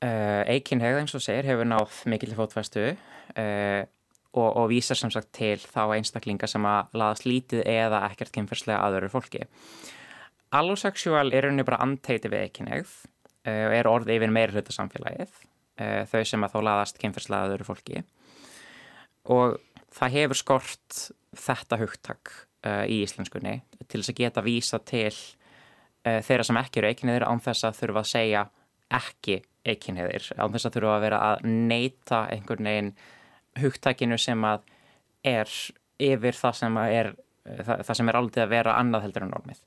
uh, 0.05 0.43
eikinnhegð 0.53 1.01
eins 1.01 1.17
og 1.17 1.25
segir 1.25 1.49
hefur 1.49 1.69
náð 1.69 2.03
mikil 2.11 2.35
fótfæstu 2.37 2.85
uh, 2.93 3.83
og, 4.35 4.49
og 4.49 4.69
vísar 4.73 4.99
sem 4.99 5.13
sagt 5.15 5.33
til 5.37 5.59
þá 5.63 5.97
einstaklinga 5.97 6.49
sem 6.51 6.65
að 6.69 6.95
laðast 7.01 7.27
lítið 7.29 7.65
eða 7.71 8.05
ekkert 8.11 8.35
kynferðslega 8.35 8.83
að 8.83 9.01
öðru 9.01 9.13
fólki. 9.15 9.45
Allosexual 10.55 11.33
er 11.33 11.49
rauninni 11.49 11.67
bara 11.67 11.83
anteiti 11.83 12.31
við 12.31 12.49
eikinnhegð 12.49 12.93
uh, 12.93 13.65
og 13.71 13.79
er 13.81 13.91
orð 13.91 14.13
yfir 14.17 14.35
meira 14.35 14.55
hluta 14.55 14.75
samfélagið, 14.77 15.33
uh, 15.81 16.03
þau 16.11 16.21
sem 16.29 16.47
að 16.47 16.57
þá 16.57 16.61
laðast 16.69 17.01
kynferðslega 17.03 17.49
að 17.49 17.57
öðru 17.57 17.71
fólki 17.73 18.05
og 19.33 19.57
það 19.95 20.17
hefur 20.19 20.39
skort 20.39 20.99
þetta 21.39 21.79
hugtak 21.81 22.33
uh, 22.67 22.85
í 22.85 23.01
íslenskunni 23.05 23.61
til 23.87 24.01
þess 24.01 24.13
að 24.13 24.21
geta 24.21 24.45
vísa 24.45 24.81
til 24.85 25.13
uh, 25.13 26.21
þeirra 26.25 26.47
sem 26.47 26.61
ekki 26.61 26.81
eru 26.81 26.93
eikinniðir 26.93 27.27
án 27.29 27.43
þess 27.45 27.69
að 27.69 27.81
þurfa 27.81 28.05
að 28.05 28.11
segja 28.13 28.45
ekki 28.95 29.41
eikinniðir, 29.65 30.31
án 30.37 30.53
þess 30.53 30.69
að 30.69 30.77
þurfa 30.77 30.95
að 30.99 31.05
vera 31.07 31.21
að 31.31 31.45
neyta 31.49 32.25
einhvern 32.33 32.69
veginn 32.69 32.93
hugtakinu 33.63 34.19
sem 34.21 34.45
að 34.45 34.65
er 35.25 35.51
yfir 36.03 36.37
það 36.37 36.59
sem 36.59 36.79
er 36.83 37.13
það, 37.45 37.85
það 37.87 37.99
sem 37.99 38.11
er 38.11 38.19
aldrei 38.19 38.45
að 38.45 38.53
vera 38.53 38.77
annað 38.81 39.07
heldur 39.07 39.27
en 39.27 39.35
normið. 39.35 39.63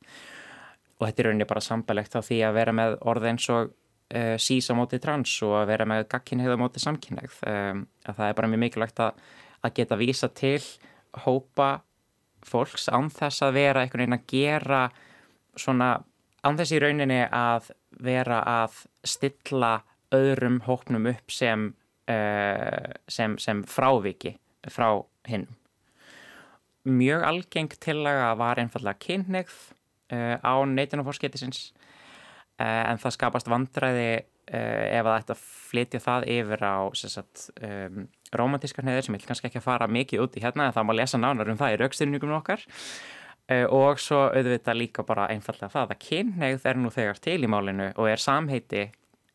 Og 0.98 1.06
þetta 1.06 1.22
er 1.22 1.30
rauninni 1.30 1.50
bara 1.50 1.64
sambælegt 1.64 2.18
á 2.18 2.22
því 2.26 2.40
að 2.46 2.58
vera 2.58 2.76
með 2.78 2.96
orð 3.10 3.28
eins 3.32 3.50
og 3.54 3.72
uh, 3.72 4.36
sís 4.42 4.70
á 4.70 4.74
móti 4.78 5.00
trans 5.02 5.34
og 5.46 5.58
að 5.62 5.72
vera 5.72 5.90
með 5.90 6.06
gagkinnið 6.14 6.56
á 6.58 6.62
móti 6.62 6.84
samkinnið 6.84 7.42
um, 7.50 7.84
að 8.06 8.22
það 8.22 8.30
er 8.30 8.40
bara 8.40 8.52
mjög 8.54 8.64
mikilvægt 8.66 9.04
að, 9.06 9.26
að 9.62 9.76
geta 9.80 10.00
vísa 10.00 10.32
til 10.34 10.62
hópa 11.26 11.72
fólks 12.46 12.88
án 12.94 13.10
þess 13.14 13.46
að 13.46 13.58
vera 13.58 13.84
einhvern 13.84 14.06
veginn 14.06 14.18
að 14.18 14.28
gera 14.32 14.82
svona 15.58 15.92
án 16.46 16.58
þess 16.60 16.74
í 16.76 16.82
rauninni 16.84 17.22
að 17.34 17.72
vera 18.04 18.42
að 18.46 18.82
stilla 19.08 19.80
öðrum 20.16 20.62
hópnum 20.68 21.10
upp 21.12 21.34
sem, 21.34 21.72
uh, 22.12 22.92
sem, 23.12 23.38
sem 23.42 23.64
fráviki 23.68 24.38
frá 24.72 25.02
hinn. 25.28 25.48
Mjög 26.88 27.26
algeng 27.28 27.74
tillaga 27.84 28.32
var 28.40 28.62
einfallega 28.62 29.02
kynneigð 29.04 29.58
uh, 30.14 30.38
á 30.40 30.54
neitunarforskettisins 30.70 31.72
uh, 32.62 32.84
en 32.88 33.02
það 33.02 33.18
skapast 33.18 33.52
vandræði 33.52 34.26
ef 34.48 35.04
það 35.04 35.18
ætti 35.18 35.34
að 35.34 35.40
flytja 35.44 36.00
það 36.00 36.26
yfir 36.32 36.62
á 36.64 36.80
um, 36.88 38.06
romantískar 38.32 38.86
neður 38.88 39.04
sem 39.04 39.18
ég 39.18 39.20
vil 39.20 39.28
kannski 39.28 39.50
ekki 39.50 39.60
að 39.60 39.66
fara 39.66 39.90
mikið 39.92 40.24
út 40.24 40.38
í 40.40 40.44
hérna 40.44 40.70
en 40.70 40.76
það 40.76 40.88
má 40.88 40.94
lesa 40.96 41.20
nánar 41.20 41.52
um 41.52 41.60
það 41.60 41.74
í 41.74 41.80
raukstyrningum 41.82 42.36
okkar 42.38 42.64
og 43.48 44.00
svo 44.04 44.26
auðvitað 44.28 44.80
líka 44.82 45.06
bara 45.08 45.30
einfallega 45.32 45.72
það 45.72 45.94
að 45.94 46.02
kynneigð 46.04 46.66
er 46.68 46.80
nú 46.82 46.90
þegar 46.92 47.22
til 47.24 47.38
í 47.40 47.50
málinu 47.52 47.92
og 47.96 48.10
er 48.12 48.20
samheiti 48.20 48.90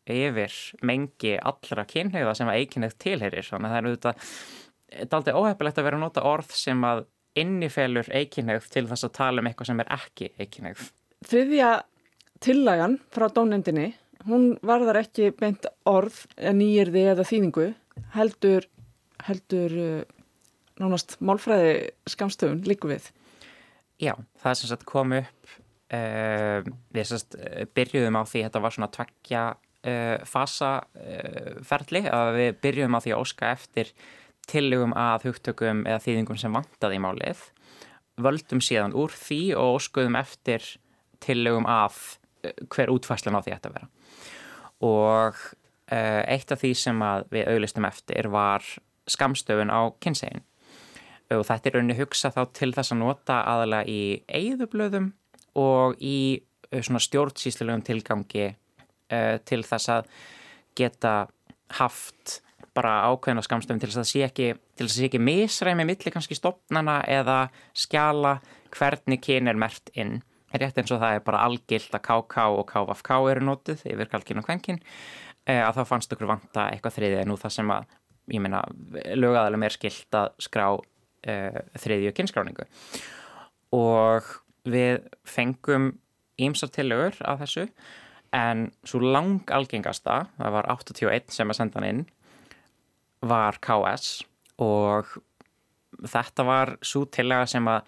yfir 0.05 0.57
mengi 0.85 1.37
allra 1.39 1.85
kynneigða 1.89 2.35
sem 2.37 2.51
að 2.51 2.59
eikinnið 2.61 2.93
tilherir 3.01 3.47
þannig 3.47 3.69
að 3.69 3.73
það 3.73 3.79
er 3.79 3.89
auðvitað 3.89 4.27
þetta 4.93 5.09
er 5.09 5.19
aldrei 5.19 5.39
óhefilegt 5.39 5.79
að 5.79 5.87
vera 5.87 5.99
að 5.99 6.03
nota 6.05 6.25
orð 6.29 6.53
sem 6.57 6.85
að 6.85 7.05
innifelur 7.39 8.09
eikinnegð 8.13 8.69
til 8.73 8.85
þess 8.89 9.07
að 9.07 9.15
tala 9.17 9.41
um 9.41 9.49
eitthvað 9.49 9.71
sem 9.71 9.81
er 9.81 9.91
ekki 9.95 10.29
eikinnegð. 10.37 10.85
Þriðja 11.25 11.71
tillagan 12.43 12.97
frá 13.13 13.27
dónendinni, 13.33 13.93
hún 14.27 14.53
varðar 14.65 15.01
ekki 15.01 15.31
beint 15.39 15.65
orð, 15.89 16.23
nýjirði 16.37 17.07
eða 17.13 17.25
þýningu, 17.27 17.69
heldur, 18.17 18.67
heldur 19.27 19.77
nánast 20.81 21.17
málfræði 21.23 21.73
skamstöfun 22.09 22.63
líku 22.67 22.91
við. 22.91 23.09
Já, 24.01 24.15
það 24.41 24.49
er 24.49 24.59
sem 24.59 24.71
sagt 24.71 24.85
kom 24.89 25.13
upp, 25.15 25.53
uh, 25.93 26.65
við 26.95 27.09
sagt 27.11 27.37
byrjuðum 27.77 28.17
á 28.17 28.23
því 28.25 28.41
að 28.41 28.47
þetta 28.47 28.63
var 28.63 28.75
svona 28.75 28.91
tveggja 28.95 29.43
uh, 29.53 30.17
fasa 30.27 30.73
uh, 30.81 31.55
ferli, 31.67 32.03
að 32.09 32.31
við 32.39 32.59
byrjuðum 32.65 32.97
á 32.97 33.03
því 33.03 33.15
að 33.15 33.25
óska 33.25 33.51
eftir 33.53 33.93
tillögum 34.49 34.95
að 34.99 35.29
hugtökum 35.29 35.85
eða 35.87 36.03
þýðingum 36.03 36.39
sem 36.41 36.55
vantaði 36.55 36.99
í 36.99 37.03
málið. 37.03 37.43
Völdum 38.23 38.61
síðan 38.61 38.95
úr 38.97 39.13
því 39.15 39.41
og 39.57 39.79
óskuðum 39.79 40.17
eftir 40.19 40.65
tillögum 41.23 41.67
að 41.69 41.99
hver 42.73 42.91
útfæslan 42.91 43.37
á 43.39 43.41
því 43.41 43.53
ætti 43.55 43.69
að 43.69 43.77
vera. 43.77 43.87
Og 44.83 45.37
uh, 45.39 46.23
eitt 46.27 46.51
af 46.51 46.59
því 46.59 46.73
sem 46.75 47.05
við 47.31 47.53
auglistum 47.53 47.87
eftir 47.87 48.27
var 48.33 48.65
skamstöfun 49.09 49.71
á 49.71 49.91
kynsegin 50.03 50.43
og 51.31 51.45
þetta 51.47 51.69
er 51.69 51.77
rauninni 51.77 51.99
hugsa 51.99 52.31
þá 52.33 52.41
til 52.55 52.71
þess 52.75 52.93
að 52.93 53.01
nota 53.01 53.39
aðalega 53.49 53.89
í 53.89 54.01
eigðublöðum 54.27 55.11
og 55.61 56.01
í 56.03 56.17
uh, 56.39 56.81
svona 56.81 57.01
stjórnsýslulegum 57.03 57.85
tilgangi 57.87 58.47
uh, 58.49 59.37
til 59.45 59.61
þess 59.67 59.93
að 59.93 60.09
geta 60.77 61.13
haft 61.79 62.39
bara 62.73 63.03
ákveðna 63.09 63.43
skamstöfum 63.45 63.81
til 63.81 63.89
þess 63.91 64.01
að 64.01 64.09
sé 64.09 64.23
ekki, 64.25 64.47
ekki 64.81 65.21
misræmi 65.21 65.85
milli 65.85 66.13
kannski 66.13 66.37
stopnana 66.37 67.01
eða 67.09 67.47
skjala 67.77 68.39
hvernig 68.73 69.21
kyn 69.21 69.51
er 69.51 69.59
mert 69.59 69.91
inn. 69.93 70.21
Rétt 70.53 70.77
eins 70.77 70.93
og 70.93 71.01
það 71.01 71.17
er 71.17 71.25
bara 71.25 71.43
algilt 71.47 71.93
að 71.93 72.05
KK 72.07 72.47
og 72.53 72.65
KFK 72.69 73.11
eru 73.31 73.45
nótið 73.45 73.85
yfir 73.89 74.09
kalkin 74.09 74.41
og 74.41 74.45
kvenkin 74.45 74.81
eh, 75.49 75.61
að 75.61 75.79
þá 75.79 75.83
fannst 75.89 76.13
okkur 76.13 76.29
vanta 76.29 76.67
eitthvað 76.69 76.97
þriðið 76.97 77.21
en 77.23 77.31
nú 77.31 77.37
það 77.41 77.55
sem 77.57 77.71
að, 77.73 77.95
ég 78.33 78.43
meina, 78.43 78.61
lögaðalum 79.17 79.65
er 79.65 79.75
skilt 79.77 80.17
að 80.17 80.33
skrá 80.45 80.67
þriðju 81.23 82.13
kynskráningu 82.17 82.65
og 83.73 84.27
við 84.67 85.05
fengum 85.27 85.93
ímsar 86.41 86.71
tillögur 86.73 87.15
af 87.25 87.43
þessu 87.43 87.67
en 88.33 88.67
svo 88.87 89.01
lang 89.03 89.43
algengasta, 89.53 90.25
það 90.39 90.55
var 90.57 90.69
81 90.73 91.35
sem 91.35 91.51
að 91.51 91.59
senda 91.59 91.79
hann 91.79 91.89
inn, 91.89 92.01
var 93.23 93.59
KS 93.63 94.23
og 94.61 95.11
þetta 96.09 96.45
var 96.47 96.73
svo 96.83 97.05
tillega 97.13 97.45
sem 97.49 97.67
að 97.69 97.85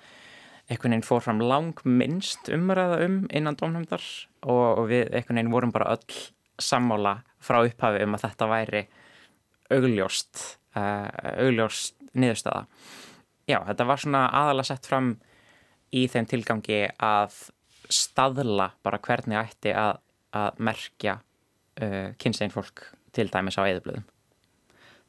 einhvern 0.69 0.95
veginn 0.95 1.05
fór 1.05 1.21
fram 1.21 1.41
lang 1.41 1.81
minnst 1.85 2.49
umræða 2.53 3.01
um 3.05 3.17
innan 3.29 3.57
dómnefndar 3.59 4.05
og, 4.45 4.79
og 4.81 4.87
við 4.89 5.09
einhvern 5.11 5.39
veginn 5.41 5.53
vorum 5.53 5.73
bara 5.75 5.91
öll 5.93 6.21
sammála 6.61 7.19
frá 7.43 7.59
upphafi 7.65 8.05
um 8.05 8.15
að 8.17 8.25
þetta 8.25 8.49
væri 8.49 8.85
augljóst, 9.75 10.41
uh, 10.77 11.09
augljóst 11.41 11.97
niðurstaða. 12.13 12.65
Já, 13.45 13.59
þetta 13.67 13.85
var 13.85 14.01
svona 14.01 14.23
aðalega 14.33 14.69
sett 14.71 14.89
fram 14.89 15.11
í 15.95 16.07
þeim 16.11 16.27
tilgangi 16.29 16.81
að 17.03 17.35
staðla 17.93 18.71
bara 18.83 18.99
hvernig 19.03 19.37
ætti 19.37 19.75
að, 19.77 19.99
að 20.35 20.63
merkja 20.65 21.19
uh, 21.19 22.15
kynsegin 22.21 22.53
fólk 22.53 22.87
til 23.15 23.27
dæmis 23.31 23.59
á 23.61 23.63
eðublöðum. 23.67 24.07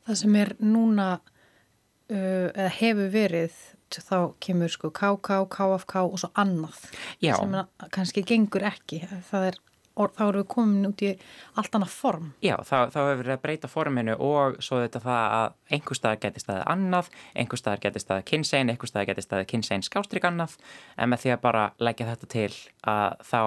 Það 0.07 0.21
sem 0.21 0.37
er 0.39 0.53
núna 0.63 1.09
uh, 1.17 2.49
eða 2.53 2.69
hefur 2.77 3.11
verið 3.15 3.57
þá 3.97 4.19
kemur 4.43 4.71
sko 4.73 4.91
KK, 4.91 5.47
KFK 5.53 5.97
og 6.03 6.19
svo 6.21 6.31
annað 6.39 6.79
Já. 7.23 7.37
sem 7.39 7.55
kannski 7.95 8.25
gengur 8.27 8.67
ekki 8.67 9.01
það 9.31 9.53
er, 9.53 9.59
og 9.97 10.13
þá 10.17 10.23
erum 10.27 10.43
við 10.43 10.49
komin 10.53 10.89
út 10.91 11.05
í 11.05 11.13
allt 11.61 11.79
annað 11.79 11.95
form 11.97 12.33
Já, 12.45 12.55
þá, 12.61 12.77
þá 12.93 12.99
hefur 13.01 13.21
verið 13.23 13.35
að 13.35 13.43
breyta 13.45 13.71
forminu 13.71 14.17
og 14.29 14.59
svo 14.65 14.81
þetta 14.83 15.03
það 15.05 15.37
að 15.39 15.77
einhver 15.77 16.01
staðar 16.01 16.23
geti 16.25 16.43
staðið 16.45 16.67
annað, 16.75 17.13
einhver 17.35 17.63
staðar 17.63 17.85
geti 17.87 18.03
staðið 18.05 18.27
kynsegin, 18.33 18.73
einhver 18.73 18.93
staðar 18.93 19.11
geti 19.13 19.27
staðið 19.27 19.49
kynsegin 19.55 19.87
skástrík 19.87 20.29
annað, 20.29 20.59
en 20.97 21.13
með 21.13 21.25
því 21.25 21.35
að 21.37 21.45
bara 21.47 21.65
leggja 21.81 22.11
þetta 22.13 22.31
til 22.37 22.51
að 22.93 23.25
þá 23.31 23.41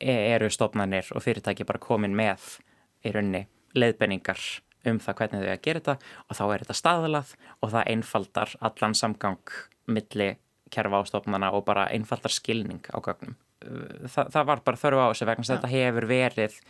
e- 0.00 0.18
eru 0.34 0.50
stofnanir 0.50 1.12
og 1.14 1.24
fyrirtæki 1.24 1.66
bara 1.68 1.82
komin 1.82 2.16
með 2.18 2.58
í 3.06 3.14
raunni 3.14 3.46
leiðbenningar 3.78 4.42
um 4.88 5.00
það 5.02 5.18
hvernig 5.20 5.42
þau 5.42 5.52
að 5.52 5.64
gera 5.64 5.80
þetta 5.82 5.96
og 6.28 6.38
þá 6.38 6.44
er 6.46 6.62
þetta 6.64 6.78
staðalað 6.78 7.34
og 7.58 7.72
það 7.74 7.90
einfaldar 7.94 8.54
allan 8.68 8.96
samgang 8.98 9.56
milli 9.88 10.30
kerfa 10.70 11.00
á 11.00 11.02
stofnana 11.08 11.50
og 11.56 11.64
bara 11.64 11.88
einfaldar 11.92 12.32
skilning 12.32 12.84
á 12.92 12.98
gögnum. 13.00 13.36
Þa, 13.58 14.28
það 14.30 14.44
var 14.52 14.62
bara 14.66 14.78
þörfu 14.78 15.02
á 15.02 15.10
þessu 15.10 15.26
vegna 15.28 15.44
að 15.44 15.50
þetta 15.56 15.72
hefur 15.72 16.06
verið 16.08 16.60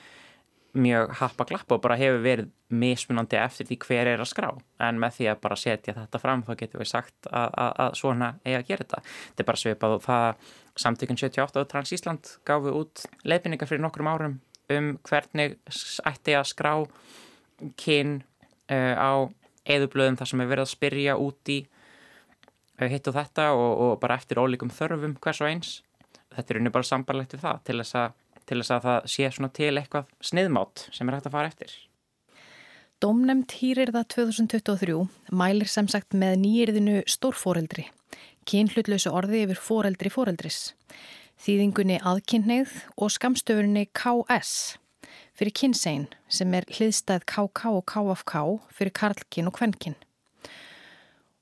mjög 0.79 1.13
happa 1.19 1.47
glapp 1.49 1.73
og 1.73 1.81
bara 1.85 1.97
hefur 1.99 2.21
verið 2.25 2.49
mismunandi 2.69 3.39
eftir 3.41 3.69
því 3.69 3.79
hver 3.87 4.11
er 4.13 4.23
að 4.23 4.31
skrá 4.31 4.49
en 4.85 4.99
með 5.01 5.17
því 5.17 5.29
að 5.33 5.41
bara 5.45 5.57
setja 5.59 5.95
þetta 5.97 6.21
fram 6.21 6.45
þá 6.45 6.53
getum 6.61 6.83
við 6.83 6.91
sagt 6.91 7.29
að, 7.31 7.49
að, 7.49 7.73
að 7.85 7.97
svona 8.01 8.29
eigi 8.45 8.59
að 8.59 8.67
gera 8.69 8.85
þetta. 8.85 9.01
Þetta 9.29 9.45
er 9.45 9.49
bara 9.51 9.63
svipað 9.63 9.97
og 9.97 10.05
það 10.05 10.51
samtökun 10.85 11.21
78 11.21 11.63
og 11.63 11.71
Trans 11.73 11.95
Ísland 11.97 12.33
gáfu 12.47 12.75
út 12.83 13.05
leifinningar 13.25 13.71
fyrir 13.71 13.83
nokkrum 13.85 14.11
árum 14.13 14.39
um 14.69 14.93
hvernig 15.09 15.57
ætti 16.07 16.37
að 16.37 16.47
skrá 16.51 16.73
kyn 17.81 18.21
uh, 18.71 18.95
á 18.95 19.13
eðublöðum 19.69 20.19
þar 20.21 20.31
sem 20.31 20.45
er 20.45 20.51
verið 20.53 20.67
að 20.67 20.73
spyrja 20.75 21.19
út 21.21 21.53
í 21.53 21.59
uh, 21.65 22.89
hitt 22.89 23.09
og 23.09 23.17
þetta 23.17 23.51
og, 23.57 23.71
og 23.87 23.93
bara 24.03 24.19
eftir 24.21 24.41
ólíkum 24.41 24.73
þörfum 24.73 25.17
hvers 25.23 25.43
og 25.43 25.51
eins. 25.51 25.73
Þetta 26.39 26.55
er 26.55 26.61
unni 26.61 26.71
bara 26.71 26.87
sambarlegt 26.87 27.35
við 27.35 27.45
það 27.45 27.63
til 27.67 27.79
þess 27.83 27.99
að 27.99 28.17
til 28.49 28.63
þess 28.63 28.73
að 28.73 28.87
það 28.87 29.11
sé 29.13 29.29
svona 29.35 29.53
til 29.59 29.75
eitthvað 29.77 30.11
sniðmátt 30.25 30.89
sem 30.95 31.09
er 31.09 31.19
hægt 31.19 31.29
að 31.29 31.37
fara 31.37 31.51
eftir. 31.53 31.75
Dómnefnd 32.99 33.55
hýrir 33.61 33.93
það 33.95 34.09
2023 34.15 34.97
mælir 35.39 35.71
sem 35.71 35.87
sagt 35.91 36.17
með 36.19 36.41
nýjirðinu 36.43 36.97
stórfóreldri, 37.07 37.85
kynhlutlausu 38.49 39.13
orði 39.15 39.45
yfir 39.45 39.61
fóreldri 39.63 40.11
fóreldris, 40.11 40.73
þýðingunni 41.45 42.01
aðkynneið 42.03 42.75
og 42.97 43.13
skamstöfurinni 43.15 43.87
KS 43.95 44.79
fyrir 45.39 45.55
kynsegin 45.55 46.09
sem 46.27 46.55
er 46.59 46.67
hliðstæð 46.67 47.23
KK 47.31 47.71
og 47.71 47.85
KFK 47.87 48.43
fyrir 48.75 48.95
karlkyn 48.99 49.51
og 49.51 49.55
kvenkyn. 49.61 49.95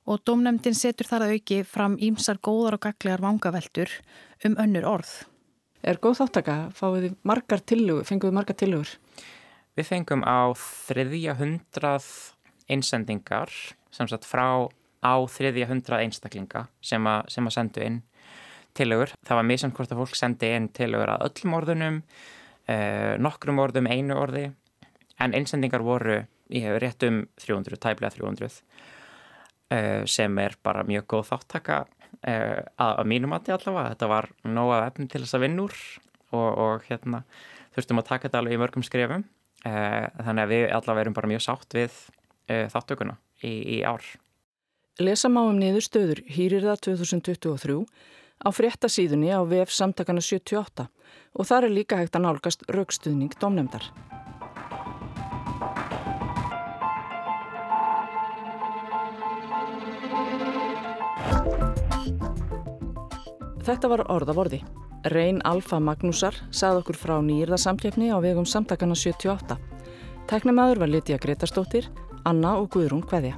Og 0.07 0.21
dómnefndin 0.23 0.77
setur 0.77 1.09
þar 1.09 1.25
að 1.25 1.39
auki 1.39 1.63
fram 1.67 1.97
ímsar 1.97 2.37
góðar 2.37 2.77
og 2.77 2.85
gaglegar 2.85 3.25
vangaveltur 3.25 3.89
um 4.45 4.57
önnur 4.61 4.85
orð. 4.85 5.11
Er 5.85 5.99
góð 6.01 6.21
þáttaka? 6.21 6.55
Fáið 6.75 7.03
þið 7.05 7.17
margar 7.27 7.61
tillugur? 7.63 8.05
Fenguð 8.07 8.31
þið 8.31 8.37
margar 8.37 8.57
tillugur? 8.57 8.93
Við 9.77 9.89
fengum 9.91 10.23
á 10.25 10.51
þriðja 10.57 11.37
hundrað 11.37 12.07
einsendingar, 12.67 13.53
sem 13.93 14.09
sagt 14.09 14.27
frá 14.27 14.67
á 15.05 15.15
þriðja 15.29 15.69
hundrað 15.69 16.03
einstaklinga 16.07 16.65
sem, 16.81 17.03
a, 17.07 17.21
sem 17.29 17.45
að 17.45 17.55
sendu 17.55 17.83
inn 17.85 17.99
tillögur. 18.77 19.13
Það 19.25 19.39
var 19.39 19.47
misjant 19.47 19.77
hvort 19.77 19.93
að 19.93 20.01
fólk 20.01 20.17
sendi 20.17 20.49
inn 20.55 20.69
tillögur 20.75 21.13
að 21.13 21.27
öllum 21.29 21.57
orðunum, 21.59 21.99
uh, 22.69 23.13
nokkrum 23.21 23.61
orðum, 23.61 23.89
einu 23.89 24.17
orði, 24.17 24.47
en 25.21 25.37
einsendingar 25.37 25.85
voru 25.85 26.23
í 26.53 26.63
rétt 26.79 27.05
um 27.07 27.23
300, 27.41 27.79
tæplega 27.83 28.13
300, 28.17 28.59
uh, 29.73 30.03
sem 30.09 30.41
er 30.41 30.57
bara 30.65 30.85
mjög 30.87 31.07
góð 31.13 31.29
þáttaka 31.31 31.83
að, 32.27 32.65
að 32.87 33.07
mínum 33.09 33.33
mati 33.33 33.53
allavega. 33.53 33.93
Þetta 33.93 34.11
var 34.11 34.29
nóg 34.47 34.73
af 34.75 34.85
efni 34.91 35.07
til 35.11 35.23
þess 35.23 35.37
að 35.37 35.45
vinna 35.45 35.65
úr 35.67 35.75
og, 36.33 36.47
og 36.47 36.87
hérna 36.89 37.23
þurftum 37.75 38.01
að 38.01 38.07
taka 38.11 38.27
þetta 38.27 38.41
alveg 38.41 38.57
í 38.57 38.61
mörgum 38.61 38.85
skrefum. 38.85 39.25
Uh, 39.65 40.05
þannig 40.21 40.43
að 40.43 40.51
við 40.53 40.63
allavega 40.77 41.03
erum 41.03 41.15
bara 41.17 41.29
mjög 41.31 41.43
sátt 41.43 41.75
við 41.75 41.95
uh, 42.51 42.67
þáttökuna 42.71 43.17
í, 43.41 43.53
í 43.77 43.79
ár. 43.83 44.05
Lesa 45.01 45.29
má 45.29 45.41
um 45.43 45.57
niður 45.57 45.85
stöður 45.85 46.21
hýrir 46.29 46.65
það 46.65 46.83
2023 46.87 47.79
á 48.37 48.49
frétta 48.53 48.89
síðunni 48.89 49.33
á 49.33 49.41
VF 49.45 49.73
samtakana 49.73 50.23
78 50.23 50.87
og 51.37 51.49
þar 51.49 51.67
er 51.67 51.73
líka 51.73 51.99
hægt 51.99 52.17
að 52.17 52.29
nálgast 52.29 52.65
raukstuðning 52.69 53.33
domnemdar. 53.41 53.89
Þetta 63.67 63.89
var 63.91 64.05
orðavorði. 64.07 64.61
Reyn 65.11 65.41
Alfa 65.43 65.81
Magnúsar 65.83 66.37
sað 66.55 66.77
okkur 66.79 66.95
frá 67.01 67.17
nýjirðarsamkeppni 67.19 68.07
á 68.15 68.17
vegum 68.23 68.47
samtakana 68.47 68.95
78. 68.95 69.57
Tæknamaður 70.31 70.85
var 70.85 70.91
Lítja 70.93 71.19
Gretarstóttir, 71.19 71.89
Anna 72.23 72.55
og 72.61 72.69
Guðrún 72.71 73.03
Kveðja. 73.03 73.35